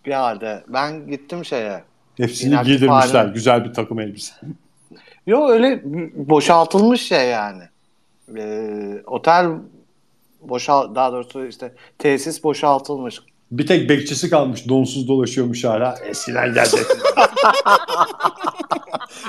bir 0.06 0.12
halde. 0.12 0.64
Ben 0.68 1.06
gittim 1.10 1.44
şeye. 1.44 1.84
hepsini 2.16 2.50
İnaktif 2.52 2.66
giydirmişler. 2.80 3.20
hali. 3.24 3.32
Güzel 3.32 3.64
bir 3.64 3.74
takım 3.74 4.00
elbise. 4.00 4.32
Yo 5.26 5.48
öyle 5.48 5.80
boşaltılmış 6.14 7.02
şey 7.08 7.28
yani. 7.28 7.62
Ee, 8.36 9.02
otel 9.06 9.46
boşal 10.40 10.94
daha 10.94 11.12
doğrusu 11.12 11.46
işte 11.46 11.72
tesis 11.98 12.44
boşaltılmış. 12.44 13.20
Bir 13.50 13.66
tek 13.66 13.88
bekçisi 13.90 14.30
kalmış. 14.30 14.68
Donsuz 14.68 15.08
dolaşıyormuş 15.08 15.64
hala. 15.64 15.98
Eskiden 16.04 16.54
gelecek. 16.54 16.80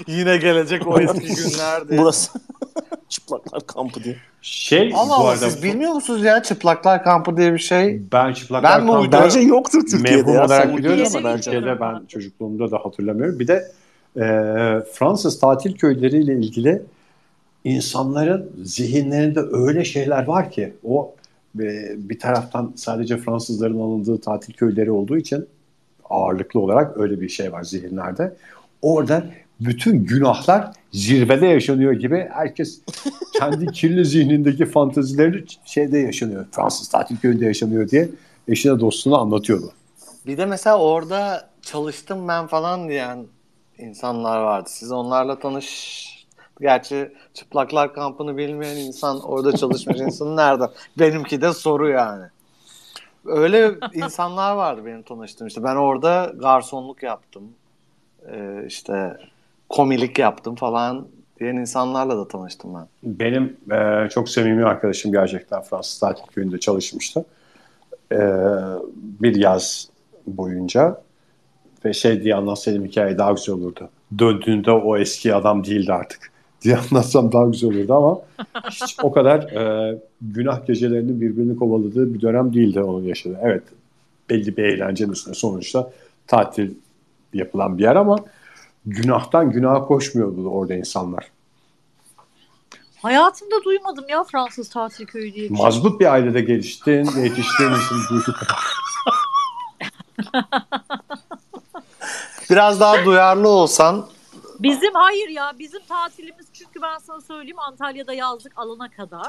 Yine 0.08 0.38
gelecek 0.38 0.88
o 0.88 0.99
eski 0.99 1.36
günlerdi. 1.36 1.97
Burası 1.97 2.32
çıplaklar 3.10 3.67
kampı 3.67 4.03
diye. 4.03 4.15
Şey 4.41 4.91
Allah 4.95 5.19
bu 5.19 5.27
arada 5.27 5.49
siz 5.49 5.63
bilmiyor 5.63 5.91
musunuz 5.91 6.23
ya 6.23 6.43
çıplaklar 6.43 7.03
kampı 7.03 7.38
diye 7.38 7.53
bir 7.53 7.60
şey? 7.60 8.01
ben 8.12 8.34
çıplaklar 8.34 8.82
Ben 8.82 8.88
kampı-? 8.88 9.12
Bence 9.12 9.39
yoktur 9.39 9.82
Türkiye'de 9.82 10.15
Mevhum 10.15 10.38
olarak 10.38 10.77
biliyorum 10.77 11.03
Türkiye'de 11.03 11.27
ama 11.27 11.36
ben. 11.36 11.41
Türkiye'de 11.41 11.80
ben 11.80 12.06
çocukluğumda 12.08 12.71
da 12.71 12.77
hatırlamıyorum. 12.77 13.39
Bir 13.39 13.47
de 13.47 13.71
e, 14.15 14.21
Fransız 14.93 15.39
tatil 15.39 15.77
köyleriyle 15.77 16.34
ilgili 16.34 16.82
insanların 17.63 18.51
zihinlerinde 18.63 19.39
öyle 19.51 19.86
şeyler 19.86 20.23
var 20.27 20.51
ki 20.51 20.73
o 20.84 21.15
bir 21.98 22.20
taraftan 22.20 22.74
sadece 22.76 23.17
Fransızların 23.17 23.80
alındığı 23.80 24.22
tatil 24.22 24.54
köyleri 24.54 24.91
olduğu 24.91 25.17
için 25.17 25.48
ağırlıklı 26.10 26.60
olarak 26.60 26.98
öyle 26.98 27.22
bir 27.22 27.30
şey 27.30 27.52
var 27.52 27.63
zihinlerde. 27.63 28.36
Orada 28.82 29.26
bütün 29.60 30.06
günahlar 30.06 30.72
zirvede 30.91 31.46
yaşanıyor 31.46 31.93
gibi 31.93 32.30
herkes 32.32 32.82
kendi 33.39 33.65
kirli 33.72 34.06
zihnindeki 34.06 34.65
fantezilerini 34.65 35.43
şeyde 35.65 35.98
yaşanıyor. 35.98 36.46
Fransız 36.52 36.89
tatil 36.89 37.17
köyünde 37.17 37.46
yaşanıyor 37.46 37.89
diye 37.89 38.10
eşine 38.48 38.80
dostuna 38.80 39.17
anlatıyordu. 39.17 39.72
Bir 40.26 40.38
de 40.38 40.46
mesela 40.46 40.78
orada 40.80 41.50
çalıştım 41.62 42.28
ben 42.28 42.48
falan 42.48 42.89
diyen 42.89 43.26
insanlar 43.78 44.41
vardı. 44.41 44.70
Siz 44.72 44.91
onlarla 44.91 45.39
tanış... 45.39 46.08
Gerçi 46.62 47.12
çıplaklar 47.34 47.93
kampını 47.93 48.38
bilmeyen 48.38 48.78
insan 48.78 49.22
orada 49.22 49.58
çalışmış 49.58 50.00
insanı 50.00 50.36
nerede? 50.36 50.63
Benimki 51.00 51.41
de 51.41 51.54
soru 51.54 51.89
yani. 51.89 52.26
Öyle 53.26 53.72
insanlar 53.93 54.56
vardı 54.56 54.82
benim 54.86 55.04
tanıştığım 55.04 55.48
işte. 55.48 55.63
Ben 55.63 55.76
orada 55.76 56.32
garsonluk 56.36 57.04
yaptım. 57.04 57.43
Ee, 58.32 58.63
işte 58.67 59.17
komilik 59.70 60.20
yaptım 60.20 60.56
falan 60.56 61.08
diyen 61.39 61.56
insanlarla 61.56 62.17
da 62.17 62.28
tanıştım 62.28 62.74
ben. 62.74 62.88
Benim 63.04 63.58
e, 63.72 64.10
çok 64.10 64.30
samimi 64.30 64.65
arkadaşım 64.65 65.12
gerçekten 65.12 65.62
Fransız 65.62 66.00
tatil 66.00 66.24
köyünde 66.24 66.60
çalışmıştı. 66.60 67.26
E, 68.12 68.20
bir 68.96 69.36
yaz 69.36 69.89
boyunca 70.28 71.02
ve 71.86 71.93
şey 71.93 72.24
diye 72.24 72.36
anlatsaydım 72.36 72.86
hikaye 72.86 73.17
daha 73.17 73.32
güzel 73.32 73.56
olurdu. 73.56 73.89
Döndüğünde 74.20 74.72
o 74.72 74.98
eski 74.98 75.36
adam 75.36 75.63
değildi 75.63 75.93
artık 75.93 76.32
diye 76.62 76.78
anlatsam 76.78 77.32
daha 77.32 77.46
güzel 77.46 77.70
olurdu 77.70 77.93
ama 77.93 78.20
hiç 78.72 78.98
o 79.04 79.12
kadar 79.12 79.39
e, 79.39 79.98
günah 80.22 80.67
gecelerinin 80.67 81.22
birbirini 81.22 81.58
kovaladığı 81.58 82.13
bir 82.13 82.22
dönem 82.22 82.54
değildi 82.54 82.82
onun 82.82 83.04
yaşadığı. 83.04 83.39
Evet 83.41 83.63
belli 84.30 84.58
bir 84.58 84.63
eğlencenin 84.63 85.12
üstüne 85.12 85.34
sonuçta 85.34 85.91
tatil 86.28 86.72
yapılan 87.34 87.78
bir 87.78 87.84
yer 87.84 87.96
ama 87.96 88.17
günahtan 88.86 89.52
günaha 89.52 89.86
koşmuyordu 89.86 90.50
orada 90.50 90.74
insanlar. 90.74 91.32
Hayatımda 93.02 93.63
duymadım 93.65 94.06
ya 94.10 94.24
Fransız 94.24 94.70
tatil 94.70 95.06
köyü 95.06 95.34
diye 95.34 95.50
bir 95.50 95.56
şey. 95.56 95.65
Mazbut 95.65 96.00
bir 96.00 96.06
ailede 96.13 96.41
geliştiğin 96.41 97.10
ve 97.15 97.22
yetiştiğin 97.22 97.72
için. 97.72 98.34
Biraz 102.50 102.80
daha 102.80 103.06
duyarlı 103.06 103.48
olsan 103.48 104.06
Bizim 104.60 104.93
hayır 104.93 105.30
ya 105.30 105.52
bizim 105.60 105.82
tatilimiz 105.89 106.46
çünkü 106.54 106.82
ben 106.82 106.98
sana 106.98 107.22
söyleyeyim 107.22 107.60
Antalya'da 107.60 108.13
yazlık 108.13 108.54
alana 108.58 108.89
kadar. 108.89 109.28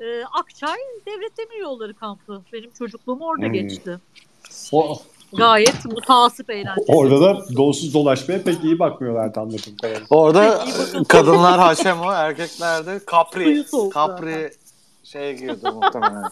Ee, 0.00 0.24
Akçay 0.24 0.76
Devlet 1.06 1.38
Demiryolları 1.38 1.94
kampı. 1.94 2.42
Benim 2.52 2.70
çocukluğum 2.78 3.18
orada 3.20 3.46
Hmm. 3.46 3.52
geçti. 3.52 3.98
O, 4.72 4.96
Gayet 5.32 5.84
mutasip 5.84 6.50
eğlencesi. 6.50 6.92
orada 6.92 7.20
da 7.20 7.56
donsuz 7.56 7.94
dolaşmaya 7.94 8.42
pek 8.42 8.64
iyi 8.64 8.78
bakmıyorlardı 8.78 9.40
kadarıyla. 9.40 10.06
Orada 10.10 10.64
kadınlar 11.08 11.60
haşem 11.60 12.00
o, 12.00 12.12
erkekler 12.12 12.86
de 12.86 13.00
kapri. 13.06 13.64
Kapri 13.92 14.50
şey 15.04 15.36
girdi 15.36 15.70
muhtemelen. 15.70 16.22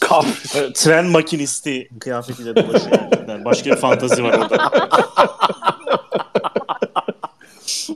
kapri. 0.00 0.58
E, 0.58 0.72
Tren 0.72 1.06
makinisti 1.06 1.88
kıyafetiyle 2.00 2.56
dolaşıyor. 2.56 2.98
Yani 3.28 3.44
başka 3.44 3.70
bir 3.70 3.76
fantazi 3.76 4.24
var 4.24 4.38
orada. 4.38 4.70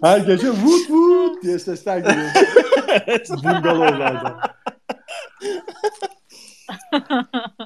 Her 0.02 0.18
gece 0.18 0.50
vut 0.50 0.90
vut 0.90 1.42
diye 1.42 1.58
sesler 1.58 1.98
geliyor. 1.98 2.30
Bungalovlardan. 3.30 4.40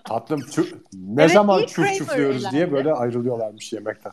Tatlım 0.09 0.40
çu- 0.40 0.77
ne 0.92 1.23
Evet, 1.23 1.33
zaman 1.33 1.66
çuf 1.66 1.94
çufluyoruz 1.99 2.51
diye 2.53 2.62
elendi. 2.62 2.73
böyle 2.77 2.92
ayrılıyorlarmış 2.92 3.73
yemekten. 3.73 4.12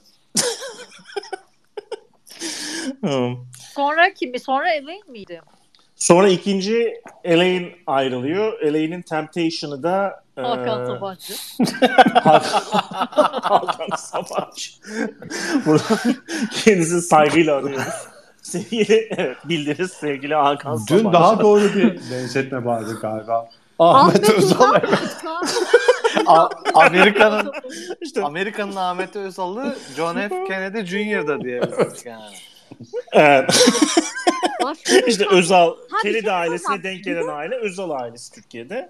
Sonra 3.74 4.14
kimi? 4.14 4.40
Sonra 4.40 4.74
Elaine 4.74 5.02
miydi? 5.08 5.42
Sonra 6.06 6.28
ikinci 6.30 7.02
Elaine 7.24 7.76
ayrılıyor. 7.88 8.60
Elaine'in 8.60 9.02
Temptation'ı 9.02 9.84
da 9.84 10.24
e, 10.38 10.42
Hakan 10.42 10.86
Sabancı. 10.86 11.34
Hakan, 13.42 13.96
Sabancı. 13.98 14.72
Burada 15.66 15.84
kendisini 16.64 17.02
saygıyla 17.02 17.56
arıyoruz. 17.56 17.94
Sevgili, 18.42 19.08
evet, 19.18 19.38
bildiriz 19.46 19.92
sevgili 19.92 20.36
Hakan 20.36 20.78
Dün 20.90 20.98
Sabancı. 20.98 21.14
daha 21.14 21.40
doğru 21.40 21.76
bir 21.76 22.00
benzetme 22.12 22.66
vardı 22.66 22.98
galiba. 23.02 23.50
Ahmet 23.80 24.30
Özal. 24.30 24.74
Amerika'nın 26.74 27.52
İşte, 28.02 28.24
Amerika'nın 28.24 28.76
Ahmet 28.76 29.16
Özal'ı 29.16 29.76
John 29.96 30.16
F. 30.16 30.46
Kennedy 30.48 30.86
Jr. 30.86 31.28
da 31.28 31.42
diyebiliriz 31.42 32.06
yani. 32.06 32.36
evet. 33.14 33.70
Başka 34.66 34.98
işte 35.08 35.26
Özal, 35.28 35.76
Ha, 35.90 35.98
şey 36.02 36.32
ailesine 36.32 36.84
denk 36.84 37.04
gelen 37.04 37.28
aile 37.28 37.56
Özal 37.56 37.90
ailesi 37.90 38.36
Türkiye'de. 38.36 38.90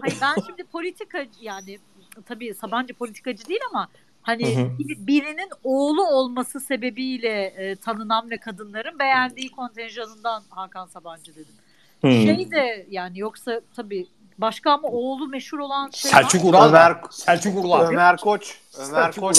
Hayır 0.00 0.16
ben 0.22 0.34
şimdi 0.46 0.64
politikacı 0.64 1.30
yani 1.40 1.78
tabii 2.26 2.54
Sabancı 2.54 2.94
politikacı 2.94 3.48
değil 3.48 3.60
ama 3.70 3.88
hani 4.22 4.56
Hı 4.56 4.60
hı. 4.60 4.78
bir- 4.78 5.06
birinin 5.06 5.48
oğlu 5.64 6.06
olması 6.06 6.60
sebebiyle 6.60 7.44
e, 7.44 7.76
tanınan 7.76 8.30
ve 8.30 8.36
kadınların 8.38 8.98
beğendiği 8.98 9.50
kontenjanından 9.50 10.42
Hakan 10.50 10.86
Sabancı 10.86 11.34
dedim. 11.34 11.54
Hmm. 12.00 12.10
Şey 12.10 12.50
de 12.50 12.86
yani 12.90 13.18
yoksa 13.18 13.60
tabii 13.76 14.06
başka 14.38 14.70
ama 14.70 14.88
oğlu 14.88 15.28
meşhur 15.28 15.58
olan 15.58 15.90
şey 15.90 16.10
Selçuk 16.10 16.44
var. 16.44 16.48
Ural. 16.48 16.68
Ömer, 16.68 16.96
Selçuk 17.10 17.64
Ural. 17.64 17.86
Ömer 17.88 18.16
Koç. 18.16 18.58
Ömer 18.78 19.12
Koç. 19.12 19.38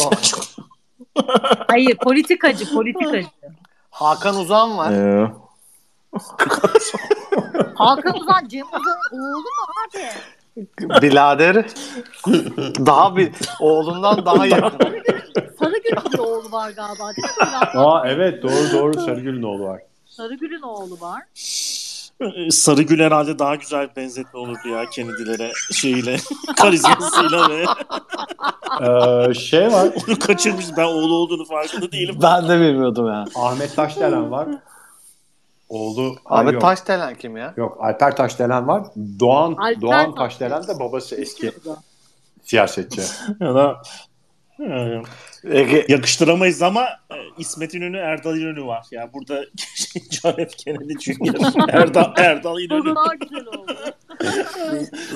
Hayır 1.68 1.98
politikacı 1.98 2.74
politikacı. 2.74 3.28
Hakan 3.92 4.36
Uzan 4.36 4.78
var. 4.78 4.92
Ee, 4.92 5.32
Hakan 7.76 8.18
Uzan 8.22 8.48
Cem 8.48 8.66
Uzan'ın 8.68 9.20
oğlu 9.22 9.38
mu 9.42 9.66
abi? 9.88 11.02
Bilader. 11.02 11.56
Daha 12.86 13.16
bir 13.16 13.32
oğlundan 13.60 14.26
daha 14.26 14.46
yakın. 14.46 14.80
Sarıgül'ün 15.60 16.18
de 16.18 16.22
oğlu 16.22 16.52
var 16.52 16.70
galiba 16.70 17.12
değil 17.16 17.28
mi? 17.52 17.80
Aa 17.80 18.08
evet 18.08 18.44
doğru 18.44 18.72
doğru 18.74 18.94
Sarıgül'ün 19.02 19.44
oğlu 19.44 19.64
var. 19.64 19.82
Sarıgül'ün 20.06 20.62
oğlu 20.62 20.98
var. 21.02 21.22
Sarıgül 22.50 23.00
herhalde 23.00 23.40
daha 23.40 23.56
güzel 23.56 23.90
bir 23.90 23.96
benzetme 23.96 24.40
olurdu 24.40 24.68
ya 24.68 24.86
Kennedy'lere 24.86 25.52
şeyle 25.74 26.18
karizmasıyla 26.58 27.50
ve 27.50 27.66
Ee, 28.82 29.34
şey 29.34 29.72
var. 29.72 29.88
onu 30.08 30.20
kaçırmış. 30.20 30.66
Ben 30.78 30.84
oğlu 30.84 31.16
olduğunu 31.16 31.46
farkında 31.46 31.92
değilim. 31.92 32.16
Ben 32.22 32.50
de 32.50 32.60
bilmiyordum 32.62 33.08
ya. 33.08 33.26
Ahmet 33.36 33.76
Taşdelen 33.76 34.32
var. 34.32 34.48
Oğlu 35.72 36.16
Ahmet 36.26 36.54
yok. 36.54 36.62
Taşdelen 36.62 37.16
kim 37.16 37.38
ya? 37.38 37.54
Yok 37.58 37.78
Alper 37.82 38.16
Taşdelen 38.16 38.68
var. 38.68 38.84
Doğan 39.20 39.54
Alper 39.54 39.82
Doğan 39.82 40.16
Taşdelen. 40.16 40.64
De 40.68 40.80
babası 40.80 41.16
eski 41.16 41.52
siyasetçi. 42.44 43.02
Ya 43.40 43.56
da 43.56 43.82
Ege, 45.44 45.86
yakıştıramayız 45.90 46.62
ama 46.62 46.84
e, 46.84 47.16
İsmet 47.38 47.74
İnönü 47.74 47.98
Erdal 47.98 48.38
İnönü 48.38 48.66
var. 48.66 48.86
Ya 48.92 49.10
burada 49.14 49.44
John 50.12 50.32
F. 50.32 50.48
Kennedy 50.48 50.94
çünkü 50.98 51.32
Erdal, 51.70 52.14
Erdal 52.18 52.56
Bu 52.56 52.60
İnönü. 52.62 52.96
daha 52.96 53.16
güzel 53.16 53.46
oldu. 53.48 53.76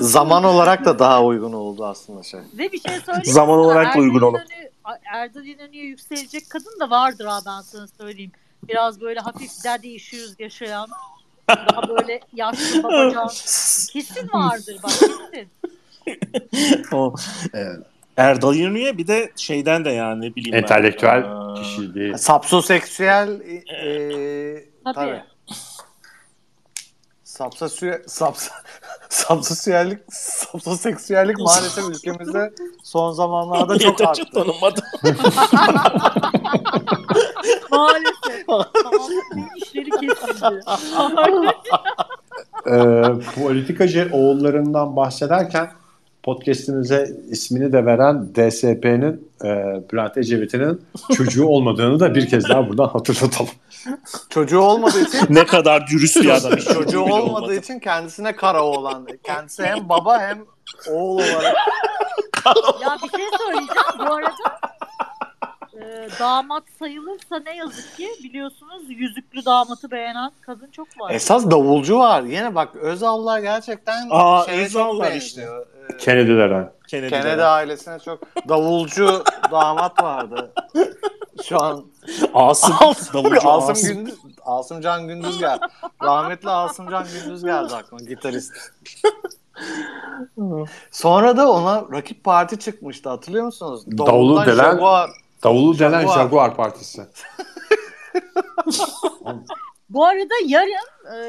zaman 0.00 0.44
olarak 0.44 0.84
da 0.84 0.98
daha 0.98 1.24
uygun 1.24 1.52
oldu 1.52 1.84
aslında 1.86 2.22
şey. 2.22 2.40
Ve 2.58 2.72
bir 2.72 2.80
şey 2.80 3.00
söyleyeyim. 3.00 3.24
Zaman 3.34 3.58
olarak 3.58 3.94
da 3.94 3.98
uygun. 3.98 4.20
İnönü- 4.20 4.70
Erdal 5.14 5.44
İnönü'ye 5.44 5.84
yükselecek 5.84 6.50
kadın 6.50 6.80
da 6.80 6.90
vardır 6.90 7.24
ha 7.26 7.40
ben 7.46 7.60
sana 7.60 7.86
söyleyeyim. 7.86 8.32
Biraz 8.68 9.00
böyle 9.00 9.20
hafif 9.20 9.50
daddy 9.64 9.94
issues 9.94 10.34
yaşayan. 10.38 10.88
Daha 11.48 11.88
böyle 11.88 12.20
yaşlı 12.34 12.82
babacan. 12.82 13.28
Kesin 13.92 14.28
vardır 14.32 14.76
bak 14.82 14.92
kesin. 15.32 15.50
O, 16.92 17.14
Evet. 17.54 17.76
Erdal 18.16 18.54
İnönü'ye 18.54 18.98
bir 18.98 19.06
de 19.06 19.32
şeyden 19.36 19.84
de 19.84 19.90
yani 19.90 20.20
ne 20.20 20.34
bileyim 20.36 20.52
ben. 20.52 20.58
Entelektüel 20.62 21.24
Aa, 21.26 21.54
kişiliği. 21.62 22.18
Sapsoseksüel 22.18 23.40
e, 23.40 23.54
e, 23.54 24.64
Tabii. 24.84 24.94
tabii. 24.94 25.22
Sapsosü 27.24 28.04
sapsa 28.06 28.52
sapsosüellik 29.08 29.98
sapsoseksüellik 30.12 31.38
maalesef 31.38 31.84
ülkemizde 31.88 32.52
son 32.84 33.12
zamanlarda 33.12 33.78
çok 33.78 34.00
arttı. 34.00 34.24
tanınmadı. 34.34 34.84
Maalesef. 37.70 38.46
İşleri 39.56 39.90
kesildi. 39.90 40.60
Ee, 42.66 43.02
politikacı 43.36 44.10
oğullarından 44.12 44.96
bahsederken 44.96 45.70
podcast'imize 46.22 47.10
ismini 47.30 47.72
de 47.72 47.86
veren 47.86 48.34
DSP'nin 48.34 49.30
e, 49.44 49.48
Bülent 49.92 50.16
Ecevit'in 50.16 50.82
çocuğu 51.12 51.46
olmadığını 51.46 52.00
da 52.00 52.14
bir 52.14 52.28
kez 52.28 52.48
daha 52.48 52.68
buradan 52.68 52.88
hatırlatalım. 52.88 53.50
Çocuğu 54.30 54.60
olmadığı 54.60 55.00
için 55.00 55.26
ne 55.30 55.46
kadar 55.46 55.86
dürüst 55.86 56.22
bir 56.22 56.28
adam. 56.28 56.56
Çocuğu 56.56 57.00
olmadığı 57.00 57.22
olmadı. 57.22 57.54
için 57.54 57.78
kendisine 57.78 58.36
kara 58.36 58.62
oğlan. 58.62 59.06
Kendisi 59.22 59.62
hem 59.62 59.88
baba 59.88 60.20
hem 60.20 60.38
oğul 60.90 61.14
olarak. 61.14 61.56
ya 62.82 62.96
bir 63.04 63.18
şey 63.18 63.26
söyleyeceğim. 63.38 63.98
Bu 63.98 64.14
arada 64.14 64.55
e, 65.96 66.08
damat 66.20 66.62
sayılırsa 66.78 67.38
ne 67.46 67.56
yazık 67.56 67.96
ki 67.96 68.08
biliyorsunuz 68.24 68.82
yüzüklü 68.88 69.44
damatı 69.44 69.90
beğenen 69.90 70.30
kadın 70.40 70.70
çok 70.70 71.00
var. 71.00 71.10
Esas 71.10 71.50
davulcu 71.50 71.98
var. 71.98 72.22
Yine 72.22 72.54
bak 72.54 72.76
Özallar 72.76 73.38
gerçekten 73.38 74.06
Aa, 74.10 74.46
Özallar 74.46 75.10
benziyor. 75.10 75.66
Ee, 75.92 75.96
Kennedy'lerden. 75.96 76.72
Kennedy 76.88 77.42
ailesine 77.42 77.98
çok 77.98 78.48
davulcu 78.48 79.24
damat 79.50 80.02
vardı. 80.02 80.52
Şu 81.44 81.62
an 81.62 81.84
Asım. 82.34 82.74
davulcu 83.14 83.48
Asım, 83.50 83.70
Asım. 83.70 83.88
Gündüz, 83.96 84.14
Asım 84.44 84.80
Can 84.80 85.08
Gündüz 85.08 85.38
geldi. 85.38 85.60
Rahmetli 86.02 86.50
Asım 86.50 86.90
Can 86.90 87.06
Gündüz 87.24 87.44
geldi 87.44 87.74
aklıma 87.74 88.02
gitarist. 88.08 88.52
Sonra 90.90 91.36
da 91.36 91.50
ona 91.52 91.84
rakip 91.92 92.24
parti 92.24 92.58
çıkmıştı 92.58 93.08
hatırlıyor 93.08 93.44
musunuz? 93.44 93.84
Davulu 93.86 94.06
Davuldan 94.06 94.46
delen- 94.46 94.70
Jaguar. 94.72 95.10
Davulu 95.44 95.78
denen 95.78 96.00
Jaguar. 96.00 96.14
Jaguar 96.22 96.56
Partisi. 96.56 97.02
Bu 99.90 100.04
arada 100.06 100.34
yarın 100.46 100.70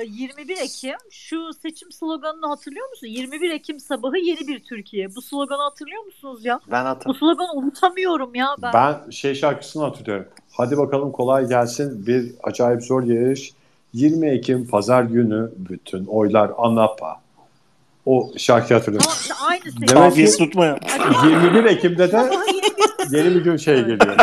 e, 0.01 0.05
21 0.05 0.57
Ekim 0.57 0.95
şu 1.11 1.53
seçim 1.61 1.91
sloganını 1.91 2.47
hatırlıyor 2.47 2.89
musun? 2.89 3.07
21 3.07 3.51
Ekim 3.51 3.79
sabahı 3.79 4.17
yeni 4.17 4.47
bir 4.47 4.59
Türkiye. 4.59 5.15
Bu 5.15 5.21
sloganı 5.21 5.61
hatırlıyor 5.61 6.03
musunuz 6.03 6.45
ya? 6.45 6.59
Ben 6.71 6.83
Bu 6.85 6.89
hatırlıyorum. 6.89 7.19
sloganı 7.19 7.53
unutamıyorum 7.53 8.35
ya 8.35 8.47
ben. 8.61 8.73
Ben 8.73 9.09
şey 9.09 9.35
şarkısını 9.35 9.83
hatırlıyorum. 9.83 10.25
Hadi 10.51 10.77
bakalım 10.77 11.11
kolay 11.11 11.47
gelsin 11.47 12.07
bir 12.07 12.31
acayip 12.43 12.83
zor 12.83 13.03
yarış. 13.03 13.53
20 13.93 14.29
Ekim 14.29 14.67
pazar 14.67 15.03
günü 15.03 15.51
bütün 15.57 16.05
oylar 16.05 16.51
ANAP'a. 16.57 17.21
O 18.05 18.31
şarkıyı 18.37 18.79
hatırlıyorum. 18.79 19.11
Aynı 19.49 19.63
seçim. 19.63 19.87
Demek 19.87 20.15
ki- 20.15 20.37
tutmaya. 20.37 20.79
21 21.25 21.63
Ekim'de 21.63 22.11
de 22.11 22.29
yeni 23.11 23.35
bir 23.35 23.43
gün 23.43 23.57
şey 23.57 23.79
geliyor. 23.79 24.15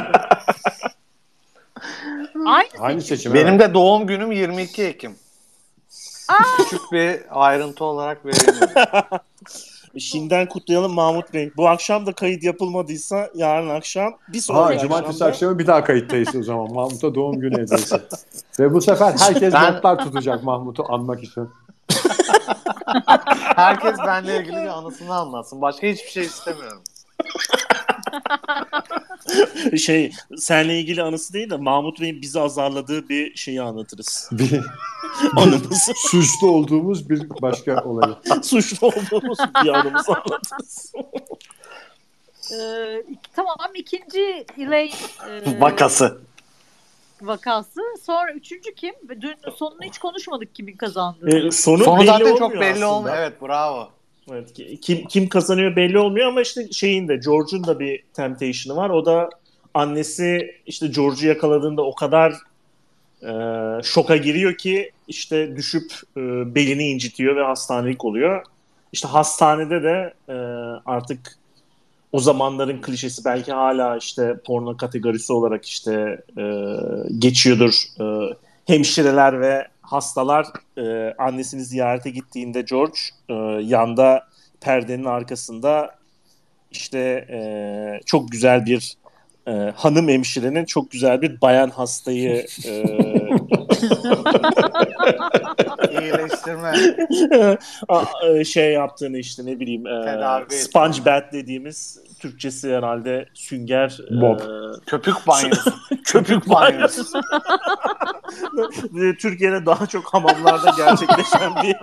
Aynı, 2.46 2.68
Aynı 2.78 3.00
seçim. 3.00 3.16
seçim. 3.16 3.34
Benim 3.34 3.48
evet. 3.54 3.60
de 3.60 3.74
doğum 3.74 4.06
günüm 4.06 4.32
22 4.32 4.82
Ekim. 4.82 5.16
Küçük 6.56 6.92
bir 6.92 7.20
ayrıntı 7.30 7.84
olarak 7.84 8.26
vereyim. 8.26 8.60
Şimdiden 9.98 10.48
kutlayalım 10.48 10.92
Mahmut 10.92 11.34
Bey. 11.34 11.52
Bu 11.56 11.68
akşam 11.68 12.06
da 12.06 12.12
kayıt 12.12 12.42
yapılmadıysa 12.42 13.30
yarın 13.34 13.68
akşam 13.70 14.12
bir 14.28 14.38
Ha, 14.38 14.42
sonraki 14.42 14.80
cumartesi 14.82 15.24
akşamda- 15.24 15.28
akşamı 15.28 15.58
bir 15.58 15.66
daha 15.66 15.84
kayıttayız 15.84 16.36
o 16.36 16.42
zaman. 16.42 16.72
Mahmut'a 16.72 17.14
doğum 17.14 17.40
günü 17.40 17.62
hediyesi. 17.62 18.00
Ve 18.60 18.72
bu 18.74 18.80
sefer 18.80 19.14
herkes 19.18 19.54
Ben- 19.54 19.74
notlar 19.74 19.98
tutacak 20.04 20.42
Mahmut'u 20.44 20.92
anmak 20.92 21.24
için. 21.24 21.48
Herkes 23.56 23.98
benimle 24.06 24.38
ilgili 24.40 24.56
bir 24.56 24.66
anısını 24.78 25.14
anlatsın. 25.14 25.60
Başka 25.60 25.86
hiçbir 25.86 26.10
şey 26.10 26.22
istemiyorum. 26.24 26.82
şey 29.78 30.12
seninle 30.36 30.80
ilgili 30.80 31.02
anısı 31.02 31.32
değil 31.32 31.50
de 31.50 31.56
Mahmut 31.56 32.00
Bey'in 32.00 32.22
bizi 32.22 32.40
azarladığı 32.40 33.08
bir 33.08 33.36
şeyi 33.36 33.62
anlatırız. 33.62 34.28
Bir 34.32 34.60
Anımızı. 35.36 35.92
suçlu 35.96 36.50
olduğumuz 36.50 37.10
bir 37.10 37.30
başka 37.42 37.84
olayı. 37.84 38.14
Suçlu 38.42 38.86
olduğumuz 38.86 39.38
bir 39.64 39.68
anımızı 39.68 40.12
anlatırız. 40.12 40.92
Ee, 42.52 43.02
tamam 43.36 43.56
ikinci 43.74 44.46
Elaine 44.58 44.92
e, 45.46 45.60
Vakası. 45.60 46.18
vakası. 47.22 47.80
Sonra 48.02 48.32
üçüncü 48.32 48.74
kim? 48.74 48.94
Dün 49.20 49.34
sonunu 49.56 49.82
hiç 49.82 49.98
konuşmadık 49.98 50.54
kimin 50.54 50.76
kazandığı. 50.76 51.46
Ee, 51.46 51.50
sonu, 51.50 51.84
Sonu 51.84 51.98
belli 51.98 52.06
zaten 52.06 52.20
olmuyor 52.24 52.38
çok 52.38 52.52
belli 52.54 52.70
aslında. 52.72 52.88
olmuyor. 52.94 53.16
Evet 53.16 53.42
bravo. 53.42 53.88
Evet, 54.30 54.52
ki- 54.52 54.78
kim 54.80 55.06
kim 55.06 55.28
kazanıyor 55.28 55.76
belli 55.76 55.98
olmuyor 55.98 56.28
ama 56.28 56.40
işte 56.40 56.72
şeyin 56.72 57.08
de 57.08 57.16
George'un 57.16 57.64
da 57.64 57.80
bir 57.80 58.02
temptation'ı 58.12 58.76
var. 58.76 58.90
O 58.90 59.06
da 59.06 59.30
annesi 59.74 60.54
işte 60.66 60.86
George'u 60.86 61.28
yakaladığında 61.28 61.82
o 61.82 61.94
kadar 61.94 62.32
e, 63.22 63.32
şoka 63.82 64.16
giriyor 64.16 64.54
ki 64.54 64.90
işte 65.08 65.56
düşüp 65.56 65.92
e, 66.16 66.20
belini 66.54 66.88
incitiyor 66.88 67.36
ve 67.36 67.42
hastanelik 67.42 68.04
oluyor. 68.04 68.44
İşte 68.92 69.08
hastanede 69.08 69.82
de 69.82 70.14
e, 70.28 70.34
artık 70.86 71.36
o 72.12 72.20
zamanların 72.20 72.80
klişesi 72.80 73.24
belki 73.24 73.52
hala 73.52 73.96
işte 73.96 74.36
porno 74.46 74.76
kategorisi 74.76 75.32
olarak 75.32 75.66
işte 75.66 76.22
e, 76.38 76.44
geçiyordur. 77.18 77.74
E, 78.00 78.04
hemşireler 78.66 79.40
ve 79.40 79.68
hastalar 79.84 80.46
e, 80.78 81.14
annesini 81.18 81.64
ziyarete 81.64 82.10
gittiğinde 82.10 82.62
George 82.62 82.98
e, 83.28 83.34
yanda 83.62 84.28
perdenin 84.60 85.04
arkasında 85.04 85.94
işte 86.70 86.98
e, 87.30 87.38
çok 88.06 88.32
güzel 88.32 88.66
bir 88.66 88.96
e, 89.46 89.52
hanım 89.76 90.08
hemşirenin 90.08 90.64
çok 90.64 90.90
güzel 90.90 91.22
bir 91.22 91.40
bayan 91.40 91.70
hastayı 91.70 92.46
e, 92.66 92.70
İyileştirme. 96.04 96.72
e, 98.40 98.44
şey 98.44 98.72
yaptığını 98.72 99.18
işte 99.18 99.46
ne 99.46 99.60
bileyim 99.60 99.86
e, 99.86 100.44
sponge 100.50 101.04
bath 101.04 101.32
dediğimiz 101.32 101.98
Türkçesi 102.18 102.76
herhalde 102.76 103.26
sünger 103.34 103.98
e, 104.10 104.20
Bob. 104.20 104.40
Köpük 104.86 105.26
banyosu. 105.26 105.72
Köpük 106.04 106.48
banyosu. 106.48 107.04
Türkiye'de 109.20 109.66
daha 109.66 109.86
çok 109.86 110.14
hamamlarda 110.14 110.70
gerçekleşen 110.76 111.52
bir 111.62 111.76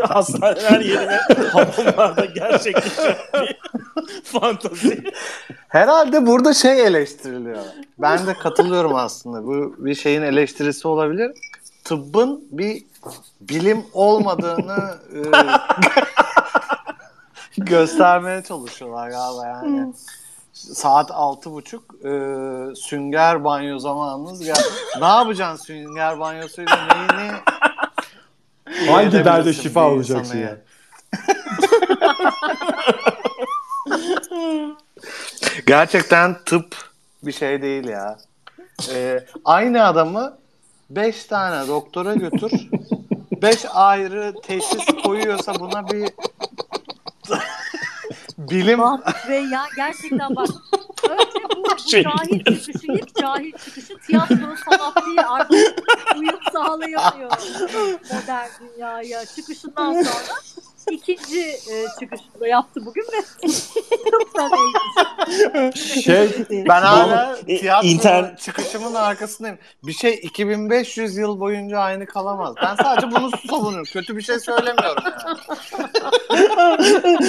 hastaneler 0.00 0.80
yerine 0.80 1.20
hamamlarda 1.52 2.24
gerçekleşen 2.24 3.16
bir 3.34 3.56
fantazi. 4.24 5.04
Herhalde 5.68 6.26
burada 6.26 6.54
şey 6.54 6.86
eleştiriliyor. 6.86 7.58
Ben 7.98 8.26
de 8.26 8.34
katılıyorum 8.34 8.94
aslında. 8.94 9.46
Bu 9.46 9.74
bir 9.78 9.94
şeyin 9.94 10.22
eleştirisi 10.22 10.88
olabilir. 10.88 11.32
Tıbbın 11.86 12.44
bir 12.50 12.84
bilim 13.40 13.84
olmadığını 13.92 14.98
e, 15.14 15.20
göstermeye 17.62 18.42
çalışıyorlar 18.42 19.10
galiba 19.10 19.46
yani. 19.46 19.92
Saat 20.52 21.10
altı 21.10 21.52
buçuk 21.52 21.94
e, 22.04 22.10
sünger 22.76 23.44
banyo 23.44 23.78
zamanınız 23.78 24.40
geldi. 24.40 24.60
ne 25.00 25.06
yapacaksın 25.06 25.64
sünger 25.64 26.20
banyosuyla 26.20 26.88
neyini 26.92 27.32
Hangi 28.90 29.24
derde 29.24 29.52
şifa 29.52 29.90
olacaksın 29.90 30.38
ya? 30.38 30.56
Gerçekten 35.66 36.36
tıp 36.44 36.76
bir 37.22 37.32
şey 37.32 37.62
değil 37.62 37.88
ya. 37.88 38.18
Ee, 38.90 39.26
aynı 39.44 39.84
adamı 39.84 40.38
5 40.90 41.24
tane 41.24 41.68
doktora 41.68 42.14
götür. 42.14 42.52
5 43.42 43.64
ayrı 43.74 44.34
teşhis 44.42 44.86
koyuyorsa 45.04 45.54
buna 45.60 45.88
bir 45.88 46.08
bilim 48.38 48.80
Bey 49.28 49.44
ya 49.44 49.64
gerçekten 49.76 50.36
bak. 50.36 50.48
Önce 51.10 51.44
bu, 51.56 51.64
bu 51.64 51.78
Şey- 51.78 52.02
cahil 52.02 52.44
çıkışı 52.44 52.86
ilk 52.92 53.14
cahil 53.16 53.52
çıkışı 53.52 53.98
tiyatro 53.98 54.36
sanat 54.70 55.06
değil 55.06 55.20
artık 55.28 55.82
uyum 56.18 56.38
sağlayamıyor. 56.52 57.30
Modern 58.12 58.48
dünyaya 58.60 59.26
çıkışından 59.26 59.92
sonra 60.02 60.36
ikinci 60.90 61.40
e, 61.40 61.86
çıkışında 62.00 62.46
yaptı 62.48 62.80
bugün 62.86 63.02
ve 63.02 63.22
tıpta 64.10 64.48
neymiş. 64.56 65.80
Şey 66.04 66.28
ben 66.50 66.82
hala 66.82 67.36
tiyatro 67.46 67.88
internet- 67.88 68.38
çıkışımın 68.38 68.94
arkasındayım. 68.94 69.58
Bir 69.82 69.92
şey 69.92 70.14
2500 70.22 71.16
yıl 71.16 71.40
boyunca 71.40 71.78
aynı 71.78 72.06
kalamaz. 72.06 72.54
Ben 72.62 72.74
sadece 72.74 73.10
bunu 73.10 73.30
savunuyorum. 73.50 73.84
Kötü 73.92 74.16
bir 74.16 74.22
şey 74.22 74.38
söylemiyorum 74.38 75.02
yani. 75.04 75.38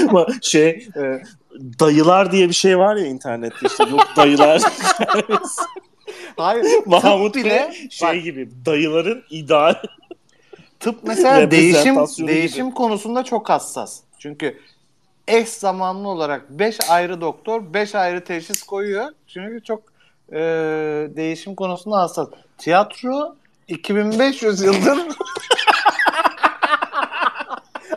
Ama 0.09 0.27
şey 0.41 0.69
e, 0.95 1.21
dayılar 1.79 2.31
diye 2.31 2.49
bir 2.49 2.53
şey 2.53 2.77
var 2.79 2.95
ya 2.95 3.05
internette 3.05 3.57
işte 3.67 3.83
yok 3.83 4.07
dayılar 4.17 4.61
Hayır. 6.37 6.65
Mahmut 6.85 7.35
bile 7.35 7.73
şey 7.89 8.07
bak, 8.07 8.23
gibi 8.23 8.49
dayıların 8.65 9.23
ideal 9.29 9.75
tıp 10.79 10.99
mesela 11.03 11.51
değişim 11.51 11.95
değişim 12.27 12.71
konusunda 12.71 13.23
çok 13.23 13.49
hassas. 13.49 13.99
Çünkü 14.19 14.59
eş 15.27 15.49
zamanlı 15.49 16.07
olarak 16.07 16.49
5 16.49 16.77
ayrı 16.89 17.21
doktor 17.21 17.73
5 17.73 17.95
ayrı 17.95 18.23
teşhis 18.23 18.63
koyuyor. 18.63 19.05
Çünkü 19.27 19.63
çok 19.63 19.81
e, 20.31 20.37
değişim 21.15 21.55
konusunda 21.55 21.97
hassas. 21.97 22.27
Tiyatro 22.57 23.35
2500 23.67 24.61
yıldır 24.61 24.97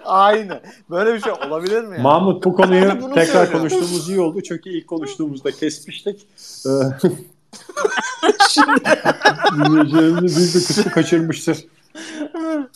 aynı. 0.04 0.60
Böyle 0.90 1.14
bir 1.14 1.20
şey 1.20 1.32
olabilir 1.32 1.84
mi? 1.84 1.96
ya? 1.96 2.02
Mahmut 2.02 2.44
bu 2.44 2.54
konuyu 2.54 2.80
tekrar 3.14 3.24
söylüyorum. 3.24 3.58
konuştuğumuz 3.58 4.08
iyi 4.08 4.20
oldu. 4.20 4.40
Çünkü 4.42 4.70
ilk 4.70 4.86
konuştuğumuzda 4.86 5.50
kesmiştik. 5.50 6.26
Ee, 6.66 6.70
Dinleyicilerimizin 9.56 10.38
büyük 10.38 10.54
bir 10.54 10.66
kısmı 10.66 10.92
kaçırmıştır. 10.92 11.64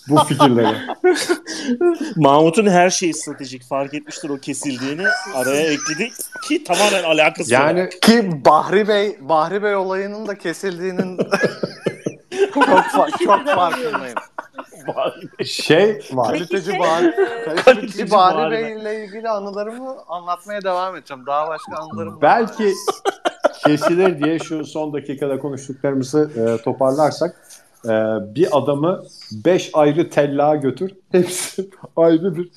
Bu 0.09 0.25
fikirleri. 0.25 0.77
Mahmut'un 2.17 2.67
her 2.67 2.91
şeyi 2.91 3.15
stratejik 3.15 3.65
fark 3.69 3.95
etmiştir 3.95 4.31
o 4.31 4.39
kesildiğini 4.39 5.05
araya 5.35 5.73
ekledik 5.73 6.13
ki 6.49 6.65
tamamen 6.65 7.03
alakası 7.05 7.55
yok. 7.55 7.63
Yani 7.63 7.89
Ki 8.03 8.45
Bahri 8.45 8.89
Bey 8.89 9.19
Bahri 9.21 9.63
Bey 9.63 9.77
olayının 9.77 10.27
da 10.27 10.39
kesildiğinin 10.39 11.17
çok 12.55 12.65
fa- 12.65 13.25
çok 13.25 13.45
farkındayım. 13.47 14.15
şey. 15.45 15.93
Peki 15.99 16.17
Kaliteci 16.17 16.71
şey, 16.71 16.79
Bahri, 16.81 17.15
kaliteci 17.65 18.11
Bahri 18.11 18.37
Bahri 18.37 18.51
Bey 18.51 18.73
ile 18.73 19.05
ilgili 19.05 19.29
anılarımı 19.29 19.95
anlatmaya 20.09 20.63
devam 20.63 20.97
edeceğim. 20.97 21.27
Daha 21.27 21.49
başka 21.49 21.77
anılarım 21.77 22.13
var. 22.15 22.23
Belki 22.23 22.73
kesilir 23.67 24.25
diye 24.25 24.39
şu 24.39 24.65
son 24.65 24.93
dakikada 24.93 25.39
konuştuklarımızı 25.39 26.31
e, 26.37 26.63
toparlarsak 26.63 27.37
e, 27.85 27.89
bir 28.35 28.59
adamı 28.59 29.05
5 29.33 29.71
ayrı 29.73 30.11
tellağa 30.11 30.57
götür. 30.57 30.91
Hepsi 31.13 31.71
ayrı 31.97 32.37
bir 32.37 32.51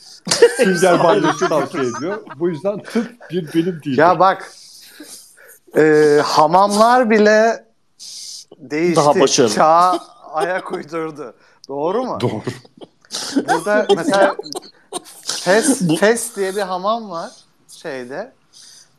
sünger 0.58 1.04
banyosu 1.04 1.50
tavsiye 1.50 1.84
ediyor. 1.84 2.18
Bu 2.36 2.50
yüzden 2.50 2.80
tıp 2.80 3.12
bir 3.32 3.54
bilim 3.54 3.82
değil. 3.86 3.98
Ya 3.98 4.20
bak 4.20 4.52
e, 5.78 6.18
hamamlar 6.24 7.10
bile 7.10 7.66
değişti. 8.58 8.96
Daha 8.96 9.20
başarılı. 9.20 9.54
Çağa 9.54 10.00
ayak 10.34 10.72
uydurdu. 10.72 11.34
Doğru 11.68 12.04
mu? 12.04 12.18
Doğru. 12.22 12.42
Burada 13.36 13.88
mesela 13.96 14.36
Fes, 15.26 15.82
Fes 16.00 16.36
diye 16.36 16.56
bir 16.56 16.62
hamam 16.62 17.10
var 17.10 17.32
şeyde. 17.68 18.32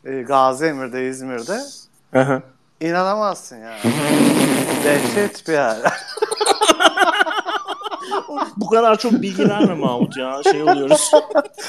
E, 0.05 0.23
Gazi 0.23 0.65
Emir'de, 0.65 1.09
İzmir'de. 1.09 1.61
Aha. 2.19 2.43
İnanamazsın 2.81 3.57
yani. 3.57 3.79
Dehşet 4.85 5.49
bir 5.49 5.53
yer. 5.53 5.77
Bu 8.57 8.67
kadar 8.67 8.99
çok 8.99 9.13
bilgi 9.13 9.49
verme 9.49 9.75
Mahmut 9.75 10.17
ya 10.17 10.41
şey 10.53 10.63
oluyoruz. 10.63 11.11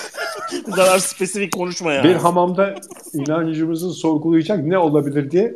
Bu 0.68 0.72
kadar 0.72 1.00
spesifik 1.00 1.54
konuşma 1.54 1.94
ya. 1.94 2.04
Bir 2.04 2.16
hamamda 2.16 2.76
inancımızı 3.14 3.90
sorgulayacak 3.94 4.60
ne 4.64 4.78
olabilir 4.78 5.32
diye 5.32 5.54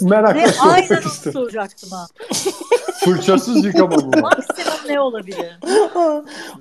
merakla 0.00 0.32
Ne, 0.40 0.46
aynen 0.60 0.84
sormak 0.86 0.90
onu 0.90 1.12
istedim. 1.12 1.32
soracaktım 1.32 1.90
ha. 1.90 2.06
Fırçasız 3.04 3.64
yıkama 3.64 3.96
var? 3.96 4.20
Maksimum 4.20 4.88
ne 4.88 5.00
olabilir? 5.00 5.58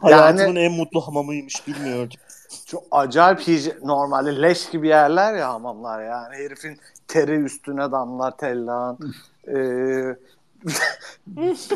Hayatımın 0.02 0.56
en 0.56 0.72
mutlu 0.72 1.08
hamamıymış 1.08 1.68
bilmiyordum. 1.68 2.18
Çok 2.66 2.84
acayip 2.92 3.40
hijyen. 3.40 3.78
Normalde 3.84 4.42
leş 4.42 4.70
gibi 4.70 4.88
yerler 4.88 5.34
ya 5.34 5.48
hamamlar 5.54 6.04
yani. 6.04 6.36
Herifin 6.36 6.80
teri 7.08 7.32
üstüne 7.36 7.92
damlar 7.92 8.38
tellağın. 8.38 8.98
Ee, 9.48 10.16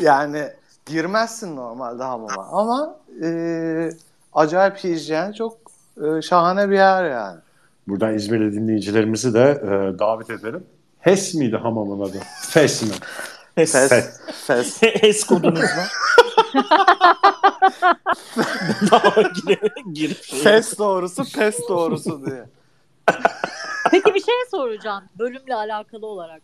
yani 0.00 0.48
girmezsin 0.86 1.56
normalde 1.56 2.02
hamama. 2.02 2.48
Ama 2.52 2.96
e, 3.22 3.90
acayip 4.32 4.76
hijyen 4.76 5.32
çok 5.32 5.58
e, 5.96 6.22
şahane 6.22 6.70
bir 6.70 6.74
yer 6.74 7.10
yani. 7.10 7.40
Buradan 7.88 8.14
İzmirli 8.14 8.52
dinleyicilerimizi 8.52 9.34
de 9.34 9.60
e, 9.62 9.98
davet 9.98 10.30
edelim. 10.30 10.66
HES 11.00 11.34
miydi 11.34 11.56
hamamın 11.56 12.00
adı? 12.00 12.18
FES 12.40 12.82
mi? 12.82 12.88
Pes. 13.54 13.72
Fes. 13.72 13.88
Fes. 13.88 14.20
Fes. 14.46 14.82
Es 15.02 15.24
kodunuzla. 15.24 15.86
Daha 18.90 19.22
girip, 19.22 19.72
girip 19.92 20.24
şey. 20.24 20.38
Fes 20.38 20.78
doğrusu, 20.78 21.32
pes 21.32 21.68
doğrusu 21.68 22.26
diye. 22.26 22.44
Peki 23.90 24.14
bir 24.14 24.20
şey 24.20 24.34
soracağım 24.50 25.04
bölümle 25.18 25.54
alakalı 25.54 26.06
olarak. 26.06 26.42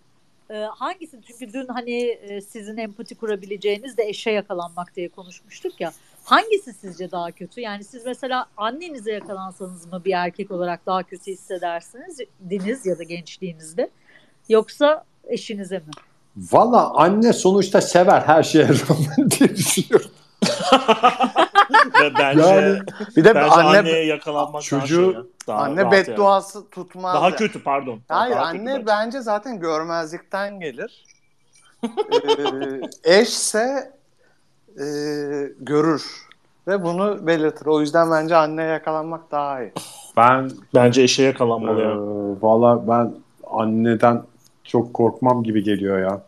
Ee, 0.51 0.55
hangisi? 0.55 1.19
Çünkü 1.27 1.53
dün 1.53 1.67
hani 1.67 2.03
e, 2.03 2.41
sizin 2.41 2.77
empati 2.77 3.15
kurabileceğiniz 3.15 3.97
de 3.97 4.03
eşe 4.03 4.31
yakalanmak 4.31 4.97
diye 4.97 5.09
konuşmuştuk 5.09 5.81
ya. 5.81 5.93
Hangisi 6.25 6.73
sizce 6.73 7.11
daha 7.11 7.31
kötü? 7.31 7.61
Yani 7.61 7.85
siz 7.85 8.07
mesela 8.07 8.47
annenize 8.57 9.13
yakalansanız 9.13 9.87
mı 9.87 10.03
bir 10.05 10.13
erkek 10.13 10.51
olarak 10.51 10.87
daha 10.87 11.03
kötü 11.03 11.33
hissedersiniz 11.33 12.19
diniz 12.51 12.87
ya 12.87 12.99
da 12.99 13.03
gençliğinizde? 13.03 13.91
Yoksa 14.49 15.05
eşinize 15.25 15.79
mi? 15.79 15.91
Valla 16.37 16.95
anne 16.95 17.33
sonuçta 17.33 17.81
sever 17.81 18.21
her 18.21 18.43
şeye 18.43 18.69
rağmen 18.69 19.31
diye 19.31 19.57
düşünüyorum. 19.57 20.11
Bence, 22.19 22.43
Yani 22.43 22.79
Bir 23.17 23.25
de 23.25 23.35
bence 23.35 23.51
anne 23.55 23.79
anneye 23.79 24.05
yakalanmak 24.07 24.63
Çocuğu- 24.63 25.13
daha 25.15 25.23
şey. 25.23 25.31
Daha 25.47 25.59
anne 25.59 25.83
rahat 25.83 25.93
yani. 25.95 26.07
bedduası 26.09 26.71
tutmaz. 26.71 27.15
Daha 27.15 27.37
kötü 27.37 27.63
pardon. 27.63 28.01
Hayır 28.09 28.35
Daha 28.37 28.53
kötü 28.53 28.59
anne 28.61 28.75
bence. 28.75 28.87
bence 28.87 29.21
zaten 29.21 29.61
görmezlikten 29.61 30.61
gelir. 30.61 31.05
ee, 31.85 33.19
eşse 33.21 33.93
e, 34.79 34.85
görür 35.61 36.05
ve 36.69 36.83
bunu 36.85 37.27
belirtir. 37.27 37.67
O 37.67 37.81
yüzden 37.81 38.11
bence 38.11 38.37
anneye 38.37 38.69
yakalanmak 38.69 39.31
daha 39.31 39.63
iyi. 39.63 39.73
ben 40.17 40.51
Bence 40.75 41.03
eşe 41.03 41.23
e, 41.23 41.27
yakalanmalı 41.27 41.81
ya. 41.81 41.95
valla 42.43 42.89
ben 42.89 43.15
anneden 43.51 44.23
çok 44.65 44.95
korkmam 44.95 45.43
gibi 45.43 45.63
geliyor 45.63 45.99
ya. 45.99 46.23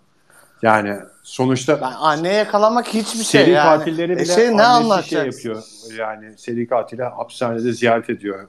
Yani 0.62 0.96
sonuçta 1.26 1.80
Ben 1.80 1.92
anneye 1.92 2.34
yakalanmak 2.34 2.88
hiçbir 2.88 3.24
şey 3.24 3.24
seri 3.24 3.50
yani. 3.50 3.78
katilleri 3.78 4.12
bile 4.12 4.22
Eşeğe 4.22 4.56
ne 4.56 4.62
annesi 4.62 5.08
şey 5.08 5.24
yapıyor. 5.26 5.62
Yani 5.98 6.38
seri 6.38 6.68
katili 6.68 7.02
hapishanede 7.02 7.72
ziyaret 7.72 8.10
ediyor. 8.10 8.48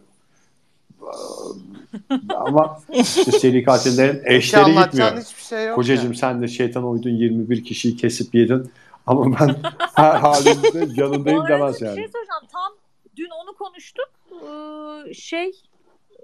Ama 2.35 2.79
işte 2.89 3.31
seri 3.31 3.63
katillerin 3.63 4.21
Eşe 4.25 4.35
eşleri 4.57 4.75
gitmiyor. 4.85 5.17
hiçbir 5.17 5.41
şey 5.43 5.65
yok. 5.65 5.75
Kocacığım 5.75 6.05
yani. 6.05 6.17
sen 6.17 6.41
de 6.41 6.47
şeytan 6.47 6.87
uydun 6.91 7.09
21 7.09 7.63
kişiyi 7.63 7.97
kesip 7.97 8.35
yedin. 8.35 8.71
Ama 9.07 9.39
ben 9.39 9.55
her 9.95 10.15
halimde 10.15 11.01
yanındayım 11.01 11.47
demez 11.47 11.81
bir 11.81 11.85
yani. 11.85 11.95
şey 11.95 12.07
soracağım. 12.07 12.43
Tam 12.51 12.71
dün 13.15 13.29
onu 13.43 13.53
konuştuk. 13.57 14.09
Ee, 14.31 15.13
şey 15.13 15.51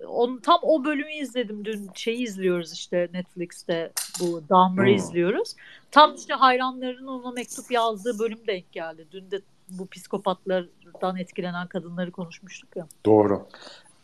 onu, 0.07 0.41
tam 0.41 0.59
o 0.61 0.85
bölümü 0.85 1.13
izledim 1.13 1.65
dün 1.65 1.89
şeyi 1.93 2.23
izliyoruz 2.23 2.73
işte 2.73 3.09
Netflix'te 3.13 3.91
bu 4.19 4.43
Dahmer'ı 4.49 4.87
Hmm. 4.87 4.95
izliyoruz. 4.95 5.55
Tam 5.91 6.15
işte 6.15 6.33
hayranlarının 6.33 7.07
ona 7.07 7.31
mektup 7.31 7.71
yazdığı 7.71 8.19
bölüm 8.19 8.39
denk 8.47 8.71
geldi. 8.71 9.07
Dün 9.11 9.31
de 9.31 9.41
bu 9.69 9.87
psikopatlardan 9.87 11.17
etkilenen 11.17 11.67
kadınları 11.67 12.11
konuşmuştuk 12.11 12.75
ya. 12.75 12.87
Doğru. 13.05 13.47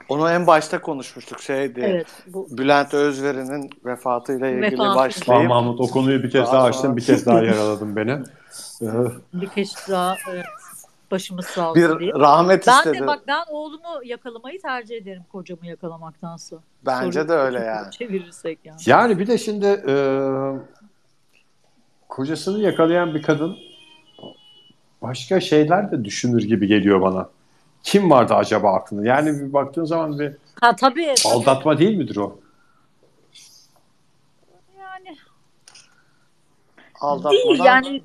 Onu 0.10 0.30
en 0.30 0.48
başta 0.48 0.82
konuşmuştuk 0.82 1.40
şeydi. 1.42 1.82
Evet. 1.84 2.08
Bu 2.28 2.48
Bülent 2.52 2.94
Özveri'nin 2.94 3.70
vefatıyla 3.86 4.48
ilgili 4.48 4.62
Vefatı. 4.62 4.78
Tamam 4.78 4.96
başlayıp 4.96 5.50
Mahmut 5.50 5.82
o 5.82 5.88
konuyu 5.88 6.24
bir 6.24 6.30
kez 6.32 6.42
Daha 6.46 6.54
daha 6.54 6.62
sonra- 6.62 6.70
açtın 6.70 6.98
bir 6.98 7.02
kez 7.06 7.26
daha 7.26 7.44
yaraladın 7.44 7.96
beni. 7.96 8.20
Bir 9.34 9.48
kez 9.48 9.76
daha 9.90 10.16
evet. 10.32 10.46
Başımız 11.12 11.46
sağ 11.46 11.70
olsun 11.72 11.84
Bir 11.84 12.00
diye. 12.00 12.12
rahmet 12.14 12.68
Ben 12.68 12.78
istedi. 12.78 13.00
de 13.00 13.08
bak 13.08 13.20
ben 13.28 13.44
oğlumu 13.50 14.04
yakalamayı 14.04 14.62
tercih 14.62 14.98
ederim 14.98 15.24
kocamı 15.32 15.68
yakalamaktansa. 15.68 16.58
Bence 16.86 17.12
Soruyu 17.12 17.30
de 17.30 17.34
öyle 17.34 17.60
yani. 17.66 17.92
Çevirirsek 17.92 18.60
yani. 18.64 18.80
Yani 18.86 19.20
bir 19.20 19.28
de 19.28 19.38
şimdi 19.38 19.66
e, 19.88 19.94
kocasını 22.10 22.60
yakalayan 22.60 23.14
bir 23.16 23.22
kadın 23.22 23.58
başka 25.02 25.40
şeyler 25.40 25.92
de 25.92 26.06
düşünür 26.06 26.44
gibi 26.44 26.68
geliyor 26.68 27.02
bana. 27.02 27.30
Kim 27.84 28.12
vardı 28.12 28.34
acaba 28.34 28.74
aklında? 28.74 29.06
Yani 29.08 29.40
bir 29.40 29.54
baktığın 29.54 29.86
zaman 29.86 30.20
bir 30.20 30.32
Ha 30.62 30.76
tabii. 30.76 31.14
tabii. 31.24 31.34
aldatma 31.36 31.78
değil 31.80 31.98
midir 31.98 32.16
o? 32.18 32.40
Yani 34.80 35.18
Aldatmadan 37.02 37.32
değil 37.50 37.64
yani 37.64 38.02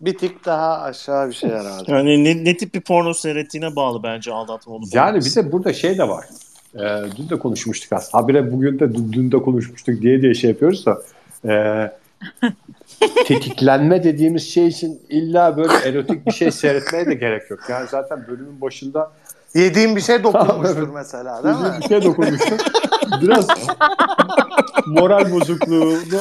bir 0.00 0.18
tık 0.18 0.44
daha 0.44 0.82
aşağı 0.82 1.28
bir 1.28 1.34
şey 1.34 1.50
herhalde. 1.50 1.92
Yani 1.92 2.24
ne, 2.24 2.44
ne 2.44 2.56
tip 2.56 2.74
bir 2.74 2.80
porno 2.80 3.14
seyrettiğine 3.14 3.76
bağlı 3.76 4.02
bence 4.02 4.32
aldatma 4.32 4.74
olup 4.74 4.94
Yani 4.94 5.20
bir 5.24 5.34
de 5.34 5.52
burada 5.52 5.72
şey 5.72 5.98
de 5.98 6.08
var. 6.08 6.26
Ee, 6.74 6.78
dün 7.16 7.28
de 7.28 7.38
konuşmuştuk 7.38 7.92
aslında. 7.92 8.22
Habire 8.22 8.52
bugün 8.52 8.78
de 8.78 8.94
dün 8.94 9.12
dün 9.12 9.32
de 9.32 9.42
konuşmuştuk 9.42 10.02
diye 10.02 10.22
diye 10.22 10.34
şey 10.34 10.50
yapıyoruz 10.50 10.86
da. 10.86 11.02
ee, 11.44 11.92
tetiklenme 13.26 14.04
dediğimiz 14.04 14.48
şey 14.48 14.66
için 14.66 15.00
illa 15.08 15.56
böyle 15.56 15.72
erotik 15.72 16.26
bir 16.26 16.32
şey 16.32 16.50
seyretmeye 16.50 17.06
de 17.06 17.14
gerek 17.14 17.50
yok. 17.50 17.60
Yani 17.68 17.88
zaten 17.90 18.26
bölümün 18.28 18.60
başında 18.60 19.12
Yediğim 19.54 19.96
bir 19.96 20.00
şey 20.00 20.24
dokunmuştur 20.24 20.88
mesela 20.88 21.44
değil 21.44 21.56
mi? 21.56 21.78
bir 21.82 21.88
şey 21.88 22.04
dokunmuştuk. 22.04 22.60
Biraz 23.22 23.46
moral 24.86 25.32
bozukluğunu 25.32 26.20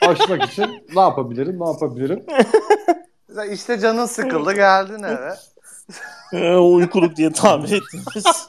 aşmak 0.00 0.44
için 0.44 0.66
ne 0.94 1.00
yapabilirim, 1.00 1.60
ne 1.60 1.66
yapabilirim? 1.66 2.22
Mesela 3.32 3.52
İşte 3.54 3.78
canın 3.78 4.06
sıkıldı 4.06 4.52
geldin 4.52 5.02
eve. 5.02 5.34
Ee, 6.32 6.56
uykuluk 6.56 7.16
diye 7.16 7.32
tahmin 7.32 7.64
ettiğimiz. 7.64 8.24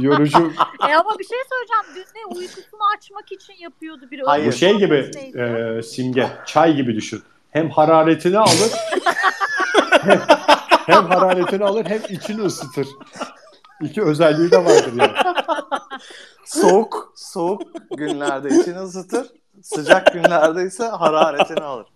Yorucu 0.00 0.52
E 0.88 0.94
ama 0.94 1.18
bir 1.18 1.24
şey 1.24 1.38
söyleyeceğim. 1.50 1.84
Dün 1.94 2.20
ne 2.20 2.26
uykusunu 2.36 2.80
açmak 2.96 3.32
için 3.32 3.54
yapıyordu 3.58 4.10
biri. 4.10 4.22
Hayır. 4.26 4.46
Bu 4.46 4.52
şey 4.52 4.78
gibi 4.78 5.10
Neydi? 5.14 5.38
e, 5.78 5.82
simge, 5.82 6.28
çay 6.46 6.74
gibi 6.74 6.94
düşün. 6.94 7.22
Hem 7.50 7.70
hararetini 7.70 8.38
alır 8.38 8.72
hem, 10.00 10.20
hem 10.86 11.06
hararetini 11.06 11.64
alır 11.64 11.86
hem 11.86 12.00
içini 12.08 12.42
ısıtır. 12.42 12.88
İki 13.82 14.02
özelliği 14.02 14.50
de 14.50 14.64
vardır 14.64 14.92
yani. 14.96 15.14
Soğuk, 16.44 17.12
soğuk 17.16 17.62
günlerde 17.96 18.48
içini 18.48 18.78
ısıtır. 18.78 19.26
Sıcak 19.62 20.12
günlerde 20.12 20.62
ise 20.64 20.84
hararetini 20.84 21.64
alır. 21.64 21.86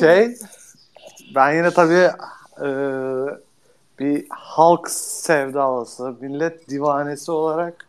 Şey, 0.00 0.36
ben 1.34 1.52
yine 1.54 1.70
tabii 1.70 2.10
e, 2.60 2.68
bir 3.98 4.26
halk 4.30 4.90
sevdalısı, 4.90 6.14
millet 6.20 6.68
divanesi 6.68 7.32
olarak 7.32 7.86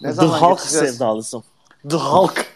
ne 0.00 0.08
The 0.08 0.14
zaman 0.14 0.38
Hulk 0.40 0.58
geçeceğiz? 0.58 0.90
sevdalısın. 0.90 1.44
The 1.90 1.96
Hulk. 1.96 2.46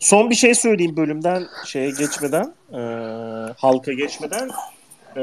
Son 0.00 0.30
bir 0.30 0.34
şey 0.34 0.54
söyleyeyim 0.54 0.96
bölümden 0.96 1.46
şeye 1.66 1.90
geçmeden, 1.90 2.54
e, 2.72 2.80
halka 3.56 3.92
geçmeden. 3.92 4.50
E, 5.18 5.22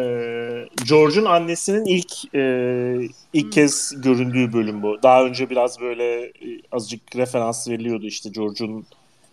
George'un 0.87 1.25
annesinin 1.25 1.85
ilk 1.85 2.35
e, 2.35 3.09
ilk 3.33 3.51
kez 3.51 3.93
göründüğü 4.01 4.53
bölüm 4.53 4.83
bu. 4.83 5.03
Daha 5.03 5.23
önce 5.23 5.49
biraz 5.49 5.79
böyle 5.81 6.21
e, 6.25 6.31
azıcık 6.71 7.15
referans 7.15 7.67
veriliyordu 7.67 8.05
işte 8.05 8.29
George'un 8.29 8.85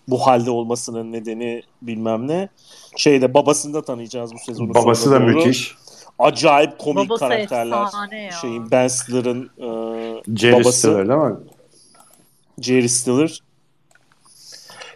bu 0.08 0.26
halde 0.26 0.50
olmasının 0.50 1.12
nedeni 1.12 1.62
bilmem 1.82 2.28
ne. 2.28 2.48
Şeyde 2.96 3.34
babasını 3.34 3.74
da 3.74 3.82
tanıyacağız 3.82 4.34
bu 4.34 4.38
sezonun 4.38 4.74
Babası 4.74 5.10
da 5.10 5.20
doğru. 5.20 5.26
müthiş. 5.26 5.74
Acayip 6.18 6.78
komik 6.78 7.10
Babası 7.10 7.20
karakterler. 7.20 7.86
Şeyin 8.40 8.70
Ben 8.70 8.88
Stiller'ın 8.88 9.50
e, 9.58 10.36
Jerry 10.36 10.52
babası 10.52 10.78
Stiller 10.78 11.08
değil 11.08 11.20
mi? 11.20 11.36
Jerry 12.60 12.88
Stiller. 12.88 13.40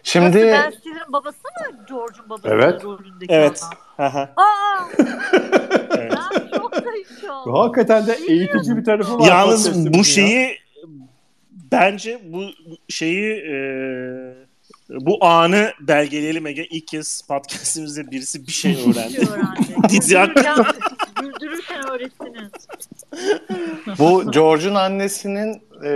Şimdi 0.07 0.37
Nasıl 0.37 0.47
Ben 0.47 0.71
Stiller'ın 0.71 1.13
babası 1.13 1.37
mı 1.37 1.85
George'un 1.89 2.29
babası 2.29 2.47
Evet. 2.53 2.83
rolündeki 2.83 3.33
Evet. 3.33 3.63
Haha. 3.97 4.33
Aa! 4.35 4.83
Evet. 5.97 6.13
ben 6.73 7.27
çok. 7.27 7.57
Hakikaten 7.57 8.07
de 8.07 8.17
eğitici 8.27 8.77
bir 8.77 8.83
tarafı 8.85 9.19
var. 9.19 9.27
Yalnız 9.27 9.93
bu 9.93 9.97
ya. 9.97 10.03
şeyi 10.03 10.57
bence 11.71 12.21
bu 12.25 12.43
şeyi 12.89 13.31
e, 13.33 13.55
bu 14.89 15.25
anı 15.25 15.71
belgeleyelim 15.79 16.47
Ege. 16.47 16.65
İlk 16.65 16.87
kez 16.87 17.21
podcastimizde 17.21 18.11
birisi 18.11 18.47
bir 18.47 18.51
şey 18.51 18.71
öğrendi. 18.73 19.13
şey 19.13 19.25
öğrendik. 19.25 19.89
Dizi 19.89 20.17
hakkında. 20.17 20.55
Güldürürken, 21.21 21.21
güldürürken 21.21 21.89
öğrettiniz. 21.89 22.51
Bu 23.99 24.31
George'un 24.31 24.75
annesinin 24.75 25.61
e, 25.83 25.91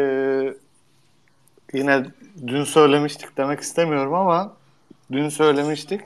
yine 1.73 2.05
dün 2.47 2.63
söylemiştik 2.63 3.37
demek 3.37 3.59
istemiyorum 3.59 4.13
ama 4.13 4.53
dün 5.11 5.29
söylemiştik. 5.29 6.01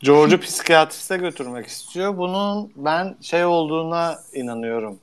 George'u 0.00 0.40
psikiyatriste 0.40 1.16
götürmek 1.16 1.66
istiyor. 1.66 2.16
Bunun 2.16 2.72
ben 2.76 3.16
şey 3.20 3.44
olduğuna 3.44 4.18
inanıyorum. 4.32 4.98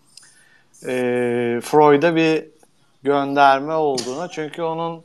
E, 0.87 0.91
Freud'a 1.63 2.15
bir 2.15 2.45
gönderme 3.03 3.73
olduğuna. 3.73 4.27
Çünkü 4.27 4.61
onun 4.61 5.03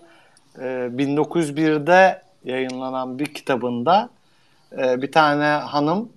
e, 0.58 0.62
1901'de 0.62 2.22
yayınlanan 2.44 3.18
bir 3.18 3.34
kitabında 3.34 4.10
e, 4.78 5.02
bir 5.02 5.12
tane 5.12 5.44
hanım 5.44 6.12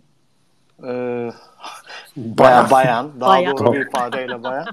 e, 0.88 1.32
Baya 2.18 2.72
bayan. 2.72 3.22
Daha 3.22 3.30
Bayan. 3.30 3.58
doğru 3.58 3.74
bir 3.74 3.88
ifadeyle 3.88 4.44
bayan. 4.44 4.66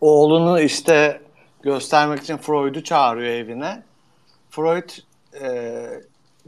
Oğlunu 0.00 0.60
işte 0.60 1.20
göstermek 1.66 2.22
için 2.22 2.36
Freud'u 2.36 2.84
çağırıyor 2.84 3.32
evine. 3.32 3.82
Freud 4.50 4.90
e, 5.42 5.86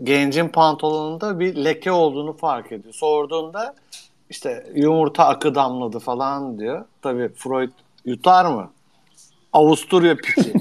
gencin 0.03 0.49
pantolonunda 0.49 1.41
bir 1.41 1.65
leke 1.65 1.93
olduğunu 1.93 2.37
fark 2.37 2.73
ediyor. 2.73 2.95
Sorduğunda 2.95 3.75
işte 4.31 4.67
yumurta 4.75 5.25
akı 5.25 5.55
damladı 5.55 5.99
falan 5.99 6.59
diyor. 6.59 6.85
Tabii 7.03 7.29
Freud 7.37 7.71
yutar 8.05 8.45
mı? 8.45 8.71
Avusturya 9.53 10.17
piçi. 10.17 10.53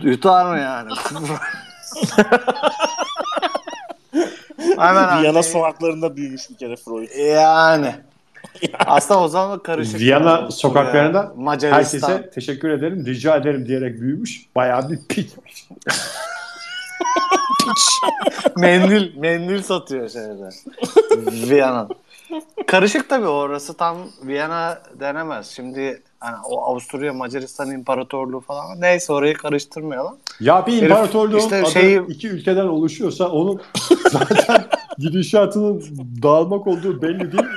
yutar 0.02 0.46
mı 0.46 0.58
yani? 0.58 0.90
Hemen 4.78 5.22
Viyana 5.22 5.42
sokaklarında 5.42 6.16
büyümüş 6.16 6.50
bir 6.50 6.56
kere 6.56 6.76
Freud. 6.76 7.08
yani. 7.18 7.94
Aslında 8.86 9.20
o 9.20 9.28
zaman 9.28 9.58
karışık. 9.58 10.00
Viyana 10.00 10.50
sokaklarında 10.50 11.32
Macaristan. 11.36 12.08
Herkese 12.10 12.30
teşekkür 12.30 12.70
ederim, 12.70 13.06
rica 13.06 13.36
ederim 13.36 13.66
diyerek 13.66 14.00
büyümüş. 14.00 14.46
Bayağı 14.54 14.90
bir 14.90 14.98
pitmiş. 15.08 15.66
mendil, 18.56 19.16
mendil 19.16 19.62
satıyor 19.62 20.08
şeyde. 20.08 20.48
Viyana. 21.50 21.88
Karışık 22.66 23.08
tabii 23.08 23.26
orası 23.26 23.76
tam 23.76 23.96
Viyana 24.22 24.78
denemez. 25.00 25.46
Şimdi 25.46 26.02
hani 26.20 26.36
o 26.44 26.62
Avusturya 26.62 27.12
Macaristan 27.12 27.70
İmparatorluğu 27.70 28.40
falan 28.40 28.80
neyse 28.80 29.12
orayı 29.12 29.34
karıştırmayalım. 29.34 30.16
Ya 30.40 30.66
bir 30.66 30.82
imparatorluğun 30.82 31.38
işte 31.38 31.62
adı 31.62 31.70
şeyi- 31.70 32.02
iki 32.08 32.28
ülkeden 32.28 32.66
oluşuyorsa 32.66 33.28
onun 33.28 33.60
zaten 34.10 34.64
gidişatının 34.98 35.84
dağılmak 36.22 36.66
olduğu 36.66 37.02
belli 37.02 37.32
değil 37.32 37.44
mi? 37.44 37.50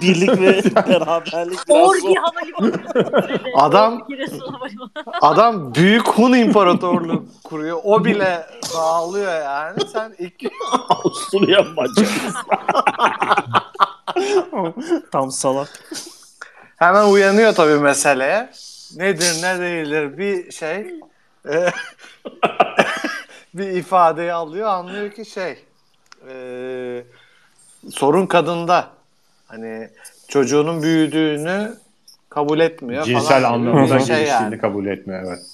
Birlik 0.00 0.40
ve 0.40 0.62
beraberlik 0.88 1.58
Orgi. 1.68 2.14
Havalimanı. 2.14 2.72
Adam-. 3.54 4.06
Adam 5.20 5.74
büyük 5.74 6.08
Hun 6.08 6.32
İmparatorluğu 6.32 7.24
kuruyor. 7.44 7.80
O 7.84 8.04
bile 8.04 8.46
dağılıyor 8.74 9.32
yani. 9.32 9.78
Sen 9.92 10.14
iki 10.18 10.50
Avusturya 10.88 11.62
Macaristan. 11.76 12.58
Tam 15.12 15.30
salak. 15.30 15.68
Hemen 16.76 17.04
uyanıyor 17.04 17.54
tabii 17.54 17.80
meseleye. 17.80 18.50
Nedir 18.96 19.42
ne 19.42 19.58
değildir 19.58 20.18
bir 20.18 20.52
şey 20.52 21.00
e, 21.50 21.70
bir 23.54 23.68
ifadeyi 23.68 24.32
alıyor 24.32 24.68
anlıyor 24.68 25.10
ki 25.10 25.24
şey 25.24 25.64
e, 26.28 27.04
sorun 27.90 28.26
kadında 28.26 28.95
hani 29.46 29.90
çocuğunun 30.28 30.82
büyüdüğünü 30.82 31.74
kabul 32.28 32.60
etmiyor 32.60 33.04
Cinsel 33.04 33.42
falan. 33.42 33.52
anlamda 33.52 33.94
Bir 33.98 34.04
şey 34.04 34.24
yani. 34.24 34.58
kabul 34.58 34.86
etmiyor. 34.86 35.24
Evet. 35.26 35.46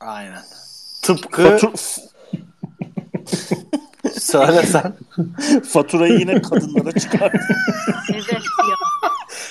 Aynen. 0.00 0.42
Tıpkı 1.02 1.42
Fatur- 1.42 2.00
söylesen 4.20 4.92
faturayı 5.72 6.18
yine 6.18 6.42
kadınlara 6.42 6.92
çıkar. 6.98 7.32
Evet 8.14 8.32
ya. 8.32 8.38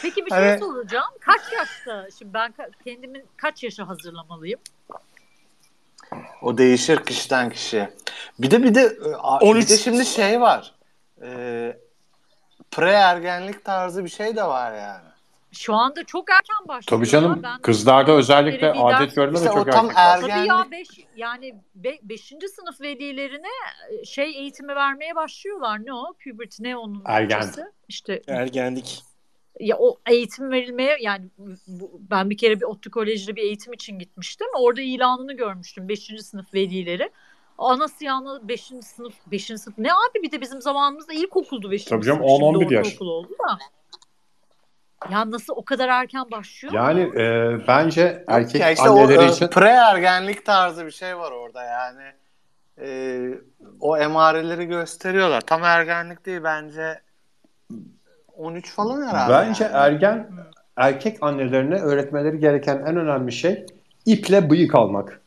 Peki 0.01 0.25
bir 0.25 0.29
şey 0.31 0.39
Hani- 0.39 0.59
soracağım. 0.59 1.05
Kaç 1.19 1.41
yaşta? 1.53 2.07
Şimdi 2.19 2.33
ben 2.33 2.53
kendimi 2.85 3.23
kaç 3.37 3.63
yaşa 3.63 3.87
hazırlamalıyım? 3.87 4.59
O 6.41 6.57
değişir 6.57 7.03
kişiden 7.05 7.49
kişiye. 7.49 7.93
Bir 8.39 8.51
de 8.51 8.63
bir 8.63 8.75
de 8.75 8.81
e, 9.05 9.13
a- 9.15 9.39
13. 9.39 9.65
bir 9.65 9.69
de 9.73 9.77
şimdi 9.77 10.05
şey 10.05 10.41
var. 10.41 10.73
E, 11.21 11.77
pre 12.71 12.91
ergenlik 12.91 13.65
tarzı 13.65 14.03
bir 14.03 14.09
şey 14.09 14.35
de 14.35 14.43
var 14.43 14.73
yani. 14.73 15.09
Şu 15.51 15.73
anda 15.73 16.03
çok 16.03 16.29
erken 16.29 16.67
başlıyor. 16.67 16.99
Tabii 16.99 17.09
canım 17.09 17.39
Ben- 17.43 17.61
kızlarda 17.61 18.11
özellikle 18.11 18.71
adet 18.71 19.15
görme 19.15 19.33
de 19.33 19.37
İşte 19.37 19.51
o 19.51 19.53
çok 19.65 19.67
ergen- 19.67 20.21
Tabii 20.21 20.29
ya 20.31 20.37
Ergenlik- 20.37 20.71
beş, 20.71 20.87
yani 21.15 21.55
5. 21.75 22.47
sınıf 22.55 22.81
velilerine 22.81 23.47
e, 23.91 24.05
şey 24.05 24.35
eğitimi 24.37 24.75
vermeye 24.75 25.15
başlıyorlar. 25.15 25.85
Ne 25.85 25.93
o? 25.93 26.13
Puberty 26.23 26.63
ne 26.63 26.77
onun 26.77 27.01
Ergen. 27.05 27.41
Türkçesi? 27.41 27.67
İşte 27.87 28.21
Ergenlik. 28.27 29.03
ya 29.59 29.77
o 29.77 29.97
eğitim 30.09 30.51
verilmeye 30.51 30.97
yani 31.01 31.25
bu, 31.67 32.01
ben 32.11 32.29
bir 32.29 32.37
kere 32.37 32.59
bir 32.59 32.65
ODTÜ 32.65 32.91
Koleji'de 32.91 33.35
bir 33.35 33.41
eğitim 33.41 33.73
için 33.73 33.99
gitmiştim. 33.99 34.47
Orada 34.59 34.81
ilanını 34.81 35.33
görmüştüm 35.33 35.89
5. 35.89 36.21
sınıf 36.23 36.53
velileri. 36.53 37.09
Ana 37.59 37.87
siyanı 37.87 38.47
5. 38.47 38.61
sınıf 38.61 39.13
5. 39.31 39.45
sınıf 39.45 39.77
ne 39.77 39.91
abi 39.91 40.23
bir 40.23 40.31
de 40.31 40.41
bizim 40.41 40.61
zamanımızda 40.61 41.13
ilkokuldu 41.13 41.71
5. 41.71 41.85
Tabii 41.85 42.05
canım, 42.05 42.27
sınıf. 42.27 42.39
Şimdi 42.39 42.65
10-11 42.65 42.73
yaş. 42.73 42.87
ortaokul 42.87 43.07
oldu 43.07 43.29
da. 43.29 43.57
Ya 45.11 45.31
nasıl 45.31 45.53
o 45.55 45.65
kadar 45.65 45.89
erken 45.89 46.31
başlıyor? 46.31 46.73
Yani 46.73 47.01
e, 47.01 47.57
bence 47.67 48.23
erkek 48.27 48.61
Ya 48.61 48.71
işte 48.71 48.89
o 48.89 48.99
anneleri 48.99 49.23
e, 49.23 49.29
için 49.29 49.47
pre 49.47 49.69
ergenlik 49.69 50.45
tarzı 50.45 50.85
bir 50.85 50.91
şey 50.91 51.17
var 51.17 51.31
orada 51.31 51.63
yani. 51.63 52.03
E, 52.81 53.19
o 53.79 53.97
emareleri 53.97 54.65
gösteriyorlar. 54.65 55.41
Tam 55.41 55.63
ergenlik 55.63 56.25
değil 56.25 56.43
bence 56.43 57.01
13 58.37 58.71
falan 58.71 59.07
herhalde. 59.07 59.33
bence 59.33 59.63
yani. 59.63 59.75
ergen 59.75 60.29
erkek 60.77 61.17
annelerine 61.21 61.75
öğretmeleri 61.75 62.39
gereken 62.39 62.77
en 62.77 62.97
önemli 62.97 63.31
şey 63.31 63.65
iple 64.05 64.49
bıyık 64.49 64.75
almak. 64.75 65.21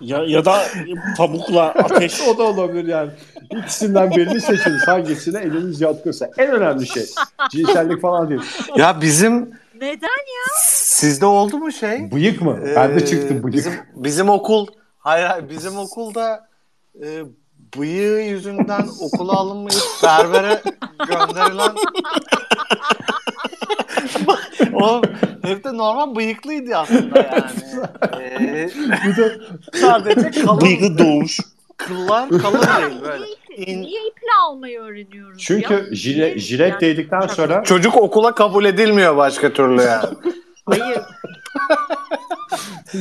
Ya, 0.00 0.24
ya 0.26 0.44
da 0.44 0.62
pamukla 1.16 1.62
ateş. 1.62 2.20
o 2.28 2.38
da 2.38 2.42
olabilir 2.42 2.84
yani. 2.84 3.10
İkisinden 3.50 4.10
birini 4.10 4.40
seçiniz. 4.40 4.88
Hangisine 4.88 5.38
eliniz 5.38 5.80
yatkınsa. 5.80 6.30
En 6.38 6.50
önemli 6.50 6.86
şey. 6.86 7.06
Cinsellik 7.50 8.02
falan 8.02 8.30
değil. 8.30 8.40
Ya 8.76 9.00
bizim 9.00 9.50
Neden? 9.80 10.08
sizde 10.64 11.26
oldu 11.26 11.58
mu 11.58 11.72
şey? 11.72 12.12
Bıyık 12.12 12.42
mı? 12.42 12.58
Bende 12.76 12.96
Ee, 13.02 13.06
çıktı 13.06 13.42
bıyık. 13.42 13.56
Bizim, 13.56 13.72
bizim 13.94 14.28
okul 14.28 14.66
hayır, 14.98 15.26
hayır 15.26 15.48
bizim 15.48 15.78
okulda 15.78 16.48
e, 17.02 17.22
bıyığı 17.76 18.20
yüzünden 18.22 18.86
okula 19.00 19.32
alınmayıp 19.32 19.82
berbere 20.02 20.62
gönderilen 21.08 21.72
o 24.72 25.02
hep 25.42 25.64
de 25.64 25.76
normal 25.76 26.16
bıyıklıydı 26.16 26.76
aslında 26.76 27.18
yani. 27.18 27.44
Ee, 28.22 28.70
sadece 29.80 30.30
kalın 30.30 30.60
Bıyıklı 30.60 30.98
doğmuş. 30.98 31.40
kıllar 31.76 32.28
kalın 32.28 32.60
değil 32.62 33.02
böyle. 33.02 33.24
Niye, 33.24 33.66
İn- 33.66 33.82
niye 33.82 34.00
iple 34.08 34.28
almayı 34.46 34.80
öğreniyoruz 34.80 35.42
çünkü 35.42 35.74
ya? 35.74 35.80
jile, 35.94 36.38
jilet 36.38 36.70
Yani- 36.70 36.80
değdikten 36.80 37.26
sonra 37.26 37.64
Çocuk 37.64 37.96
okula 37.96 38.34
kabul 38.34 38.64
edilmiyor 38.64 39.16
başka 39.16 39.52
türlü 39.52 39.82
yani. 39.82 40.08
Hayır. 40.66 40.98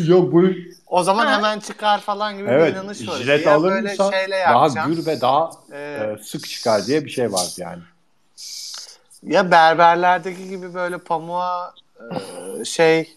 yok 0.07 0.33
bu 0.33 0.43
O 0.87 1.03
zaman 1.03 1.25
Ha. 1.25 1.37
hemen 1.37 1.59
çıkar 1.59 1.99
falan 1.99 2.37
gibi 2.37 2.49
evet 2.49 2.75
bir 2.75 2.79
inanış 2.81 3.07
var. 3.07 3.15
jilet 3.17 3.45
Ya 3.45 3.63
böyle 3.63 3.75
alırsan 3.79 4.11
şeyle 4.11 4.43
daha 4.49 4.67
gür 4.87 5.05
ve 5.05 5.21
daha 5.21 5.49
Ee, 5.73 5.77
e, 6.19 6.23
sık 6.23 6.49
çıkar 6.49 6.85
diye 6.85 7.05
bir 7.05 7.09
şey 7.09 7.31
var 7.31 7.47
yani. 7.57 7.81
Ya 9.27 9.51
berberlerdeki 9.51 10.49
gibi 10.49 10.73
böyle 10.73 10.97
pamuğa 10.97 11.73
e, 12.61 12.65
şey 12.65 13.13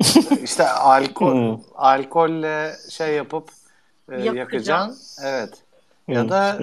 işte 0.44 0.68
alkol 0.68 1.32
Hmm. 1.34 1.58
alkolle 1.76 2.72
şey 2.90 3.14
yapıp 3.14 3.48
e, 4.12 4.12
Yakacaksın. 4.14 4.36
yakacaksın. 4.38 5.24
Evet. 5.24 5.50
Ya 6.08 6.28
da 6.28 6.58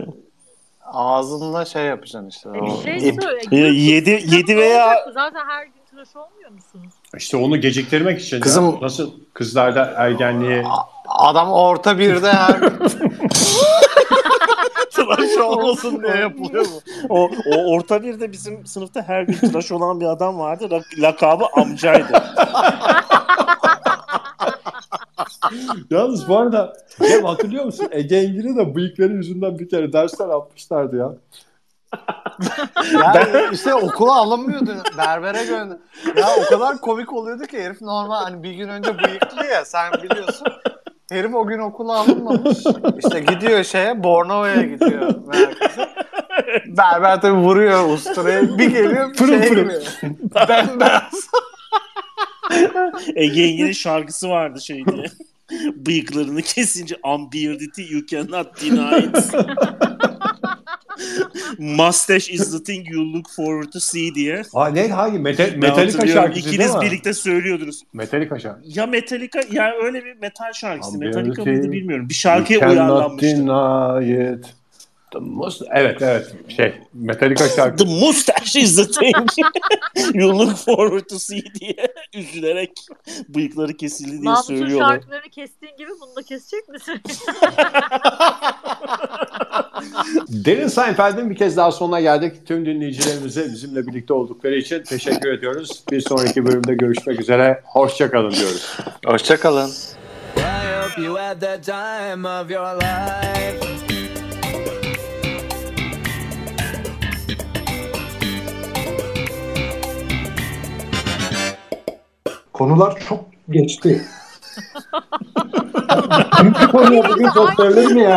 ağzınla 0.86 1.66
şey 1.66 1.84
yapacaksın 1.86 2.30
işte. 2.30 2.50
E 2.50 2.54
bir 2.54 2.84
şey 2.84 3.14
söyle. 3.22 3.41
Ya 3.56 3.68
yedi- 3.68 4.36
yedi 4.36 4.58
veya-? 4.58 5.06
Zaten 5.14 5.41
her 5.48 5.64
gün 5.66 5.72
tıraş 5.91 6.16
olmuyor 6.16 6.50
musunuz? 6.52 6.93
İşte 7.18 7.38
onu 7.38 7.62
geciktirmek 7.62 8.22
için 8.22 8.39
Kızım- 8.41 8.66
ya. 8.76 8.82
nasıl 8.82 9.12
kızlarda 9.34 9.86
ergenliği 9.98 10.64
Adam 11.08 11.52
orta 11.52 12.00
birde 12.00 12.34
her 12.34 12.60
tıraş 15.16 15.38
olmasın 15.38 16.03
diye 16.03 16.16
yapılıyor 16.16 16.66
mu? 16.68 16.82
O, 17.10 17.30
o 17.55 17.76
orta 17.76 18.03
birde 18.03 18.32
bizim 18.32 18.66
sınıfta 18.66 19.01
her 19.01 19.24
gün 19.24 19.34
tıraş 19.34 19.72
olan 19.72 19.99
bir 19.99 20.05
adam 20.05 20.39
vardı. 20.39 20.68
Lak- 20.72 21.01
Lakabı 21.01 21.45
amcaydı. 21.55 22.08
Yalnız 25.89 26.30
bu 26.30 26.38
arada 26.38 26.74
Cem 27.08 27.26
hatırlıyor 27.26 27.66
musun? 27.66 27.88
Ege 27.91 28.16
Engin'i 28.18 28.58
de 28.58 28.76
bıyıkları 28.76 29.14
yüzünden 29.14 29.60
bir 29.60 29.70
kere 29.70 29.93
dersler 29.93 30.30
atmışlardı 30.30 30.97
ya. 30.97 31.14
Yani 32.93 33.45
işte 33.51 33.74
okula 33.76 34.16
alınmıyordu. 34.16 34.72
Berbere 34.97 35.45
gönder. 35.45 35.78
Ya 36.18 36.28
o 36.45 36.49
kadar 36.49 36.78
komik 36.82 37.14
oluyordu 37.14 37.43
ki 37.43 37.64
herif 37.64 37.82
normal 37.82 38.24
hani 38.24 38.43
bir 38.43 38.51
gün 38.51 38.68
önce 38.68 38.97
bıyıklı 38.97 39.45
ya 39.45 39.66
sen 39.66 39.93
biliyorsun. 39.93 40.47
Herif 41.12 41.36
o 41.36 41.47
gün 41.47 41.60
okula 41.60 41.97
alınmamış. 41.97 42.58
İşte 42.97 43.20
gidiyor 43.20 43.64
şeye 43.64 44.03
Bornova'ya 44.03 44.62
gidiyor 44.62 45.28
merkeze. 45.28 45.89
Berber 46.68 47.22
tabii 47.22 47.38
vuruyor 47.38 47.89
usturaya. 47.89 48.58
Bir 48.58 48.70
geliyor 48.70 49.14
Pırıl 49.14 49.41
şey 49.41 49.49
pırıl. 49.49 49.70
Bembeyaz. 50.49 51.30
Ege 53.16 53.41
Engin'in 53.43 53.72
şarkısı 53.72 54.30
vardı 54.30 54.62
şey 54.62 54.86
diye. 54.86 55.05
Bıyıklarını 55.76 56.41
kesince 56.41 56.95
unbeardity 57.03 57.93
you 57.93 58.05
cannot 58.05 58.62
deny 58.62 59.05
it. 59.05 59.16
Mustache 61.58 62.34
is 62.34 62.52
the 62.52 62.64
thing 62.64 62.88
you 62.89 63.14
look 63.14 63.30
forward 63.30 63.72
to 63.72 63.80
see 63.80 64.16
diye. 64.16 64.41
Ha 64.54 64.68
ne 64.68 64.88
hangi 64.88 65.26
Ben 65.26 65.60
Metallica 65.60 66.08
şarkısı 66.08 66.39
İkiniz 66.39 66.60
değil 66.60 66.76
mi? 66.76 66.82
birlikte 66.82 67.14
söylüyordunuz. 67.14 67.84
Metallica 67.93 68.39
şarkısı. 68.39 68.80
Ya 68.80 68.86
Metallica 68.86 69.41
ya 69.52 69.74
öyle 69.84 70.06
bir 70.06 70.16
metal 70.22 70.54
şarkısı. 70.54 70.98
Metallica 70.98 71.43
mıydı 71.43 71.72
bilmiyorum. 71.72 72.10
Bir 72.10 72.14
şarkıya 72.14 72.70
uyarlanmıştı. 72.70 73.45
The 75.12 75.20
most... 75.20 75.62
Evet 75.74 76.01
evet 76.01 76.36
şey 76.58 76.74
Metallica 76.93 77.49
şarkısı. 77.55 77.86
The 77.86 78.05
mustache 78.05 78.60
is 78.60 78.76
the 78.76 78.88
thing 78.88 79.16
you 80.14 80.39
look 80.39 80.58
forward 80.58 81.05
to 81.10 81.20
see 81.20 81.43
diye 81.60 81.76
üzülerek 82.14 82.72
bıyıkları 83.30 83.78
kesildi 83.78 84.12
diye 84.12 84.22
Mahmut'un 84.22 84.58
söylüyorlar. 84.58 84.89
şarkılarını 84.89 85.30
kestiğin 85.30 85.78
gibi 85.78 85.89
bunu 86.01 86.16
da 86.16 86.22
kesecek 86.22 86.70
misin? 86.70 87.01
Derin 90.30 90.68
Seinfeld'in 90.68 91.30
bir 91.30 91.36
kez 91.36 91.58
daha 91.58 91.72
sonuna 91.72 92.01
geldik. 92.01 92.47
Tüm 92.47 92.66
dinleyicilerimize 92.66 93.45
bizimle 93.51 93.88
birlikte 93.88 94.14
oldukları 94.14 94.55
için 94.55 94.84
teşekkür 94.84 95.30
ediyoruz. 95.30 95.84
Bir 95.91 96.01
sonraki 96.01 96.45
bölümde 96.45 96.74
görüşmek 96.74 97.20
üzere. 97.20 97.62
Hoşçakalın 97.66 98.32
diyoruz. 98.32 98.78
Hoşçakalın. 99.05 99.70
I 100.38 100.41
hope 100.84 101.01
you 101.01 101.18
had 101.18 101.39
the 101.41 101.62
time 101.62 102.28
of 102.28 102.51
your 102.51 102.76
life. 102.76 103.97
Konular 112.58 112.99
çok 113.10 113.20
geçti. 113.49 114.01
Bir 116.43 116.68
konuya 116.68 117.10
bugün 117.10 117.30
sosyaldir 117.30 117.91
mi 117.91 118.01
ya? 118.01 118.10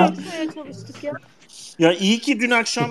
Ya. 1.03 1.13
Ya 1.79 1.93
iyi 1.93 2.19
ki 2.21 2.41
dün 2.41 2.51
akşam 2.51 2.91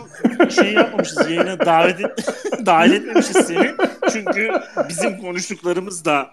şey 0.56 0.74
yapmamışız 0.74 1.30
yayına 1.30 1.60
davet 1.66 2.00
et, 2.02 2.26
dahil 2.66 2.92
etmemişiz 2.92 3.36
seni. 3.48 3.72
Çünkü 4.14 4.52
bizim 4.90 5.22
konuştuklarımız 5.22 6.06
da 6.06 6.28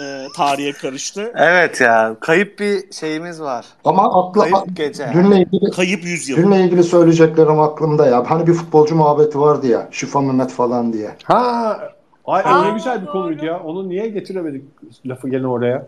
e, 0.00 0.26
tarihe 0.36 0.72
karıştı. 0.72 1.32
Evet 1.36 1.80
ya 1.80 2.16
kayıp 2.20 2.58
bir 2.58 2.92
şeyimiz 2.92 3.40
var. 3.40 3.66
Ama 3.84 4.28
akla, 4.28 4.40
Kayıp 4.42 4.76
gece. 4.76 5.10
dünle 5.14 5.36
ilgili 5.40 5.70
Kayıp 5.70 6.04
yüzyıl. 6.04 6.36
dünle 6.36 6.60
ilgili 6.60 6.82
söyleyeceklerim 6.84 7.60
aklımda 7.60 8.06
ya. 8.06 8.30
Hani 8.30 8.46
bir 8.46 8.54
futbolcu 8.54 8.94
muhabbeti 8.94 9.40
vardı 9.40 9.66
ya. 9.66 9.88
Şifa 9.90 10.20
Mehmet 10.20 10.50
falan 10.52 10.92
diye. 10.92 11.16
Ha, 11.24 11.78
ay 12.26 12.42
Aa, 12.44 12.62
ne 12.64 12.70
güzel 12.70 13.02
bir 13.02 13.06
konuydu 13.06 13.44
ya. 13.46 13.60
Onu 13.64 13.88
niye 13.88 14.08
getiremedik 14.08 14.64
lafı 15.06 15.28
gene 15.28 15.46
oraya? 15.46 15.86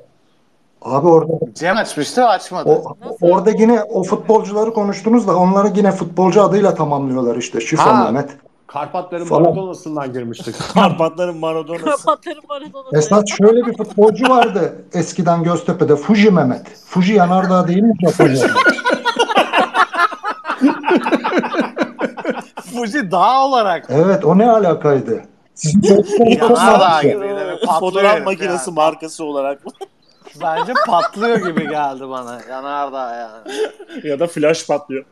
Abi 0.83 1.09
orada 1.09 1.33
Cem 1.55 1.77
açmıştı 1.77 2.25
açmadı. 2.27 2.71
o, 2.71 2.97
orada 3.21 3.51
yine 3.51 3.83
o 3.83 4.03
futbolcuları 4.03 4.73
konuştunuz 4.73 5.29
da 5.29 5.37
onları 5.37 5.69
yine 5.77 5.93
futbolcu 5.93 6.43
adıyla 6.43 6.75
tamamlıyorlar 6.75 7.37
işte. 7.37 7.61
Şifa 7.61 7.97
Ha. 7.99 8.05
Mehmet. 8.05 8.31
Karpatların 8.67 9.25
Falan. 9.25 9.43
Maradona'sından 9.43 10.13
girmiştik. 10.13 10.55
Karpatların 10.75 11.37
Maradona'sı. 11.37 11.85
Kapatırım 12.05 12.45
Maradona'da. 12.49 12.99
Esat 12.99 13.29
şöyle 13.29 13.67
bir 13.67 13.77
futbolcu 13.77 14.29
vardı 14.29 14.85
eskiden 14.95 15.43
Göztepe'de. 15.43 15.97
Fuji 15.97 16.31
Mehmet. 16.31 16.63
Fuji 16.87 17.15
yanardağ 17.15 17.69
değil 17.69 17.83
mi 17.83 17.95
Japonya? 18.01 18.47
Fuji 22.75 23.11
dağ 23.11 23.45
olarak. 23.45 23.87
evet 23.89 24.25
o 24.25 24.39
ne 24.39 24.51
alakaydı? 24.51 25.23
Yanardağ 26.19 27.03
gibi. 27.03 27.21
böyle 27.21 27.57
Fotoğraf 27.81 28.25
makinesi 28.25 28.71
ya. 28.71 28.75
markası 28.75 29.25
olarak. 29.25 29.63
Bence 30.43 30.73
patlıyor 30.87 31.47
gibi 31.47 31.69
geldi 31.69 32.09
bana. 32.09 32.41
Yanardağ 32.51 33.15
yani. 33.17 34.09
Ya 34.09 34.21
da 34.21 34.27
flash 34.27 34.67
patlıyor. 34.67 35.05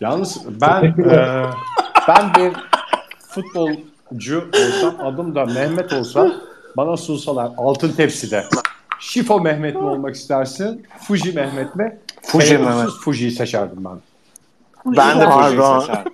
Yalnız 0.00 0.38
ben 0.60 0.84
e, 0.84 1.44
ben 2.08 2.34
bir 2.34 2.52
futbolcu 3.28 4.50
olsam 4.54 5.06
adım 5.06 5.34
da 5.34 5.44
Mehmet 5.44 5.92
olsa 5.92 6.32
bana 6.76 6.96
sunsalar 6.96 7.50
altın 7.56 7.92
tepside 7.92 8.44
Şifo 9.00 9.40
Mehmet 9.40 9.74
mi 9.74 9.82
olmak 9.82 10.14
istersin? 10.14 10.86
Fuji 10.98 11.32
Mehmet 11.32 11.76
mi? 11.76 11.98
Fuji 12.22 12.58
Mehmet. 12.58 12.90
Fuji'yi 12.90 13.30
seçerdim 13.30 13.84
ben. 13.84 13.98
Ben 14.96 15.20
de 15.20 15.30
Fuji'yi 15.30 15.80
seçerdim. 15.80 16.12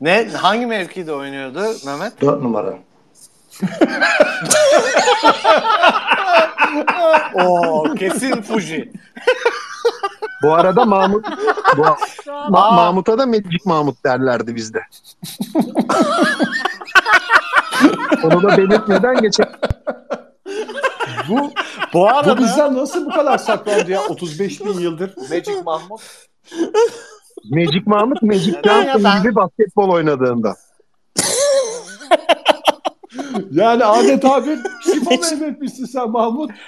Ne? 0.00 0.28
Hangi 0.28 0.66
mevkide 0.66 1.12
oynuyordu 1.12 1.62
Mehmet? 1.86 2.20
4 2.20 2.42
numara. 2.42 2.74
Oo 7.34 7.94
kesin 7.94 8.42
Fuji. 8.42 8.92
Bu 10.42 10.54
arada 10.54 10.84
Mahmut 10.84 11.26
bu, 11.76 11.82
Ma-. 11.82 11.96
Mahmut'a 12.74 13.18
da 13.18 13.26
Magic 13.26 13.60
Mahmut 13.64 14.04
derlerdi 14.04 14.56
bizde. 14.56 14.80
Onu 18.24 18.42
da 18.42 18.56
belirtmeden 18.56 19.20
geçelim. 19.20 19.52
Bu, 21.28 21.36
Bu 21.38 21.52
bu 21.92 22.08
arada 22.08 22.38
bizden 22.38 22.76
nasıl 22.76 23.06
bu 23.06 23.10
kadar 23.10 23.38
saklandı 23.38 23.90
ya 23.90 24.00
35 24.08 24.60
bin 24.60 24.78
yıldır 24.78 25.16
Magic 25.16 25.62
Mahmut. 25.64 26.00
Magic 27.50 27.82
Mahmut 27.86 28.22
Magic? 28.22 28.54
Johnson 28.64 29.04
Ben- 29.04 29.22
gibi 29.22 29.34
basketbol 29.34 29.90
oynadığında. 29.90 30.56
Yani 33.50 33.84
adeta 33.84 34.46
bir 34.46 34.58
Şifo 34.84 35.10
Mehmet'mişsin 35.10 35.84
sen 35.84 36.10
Mahmut. 36.10 36.50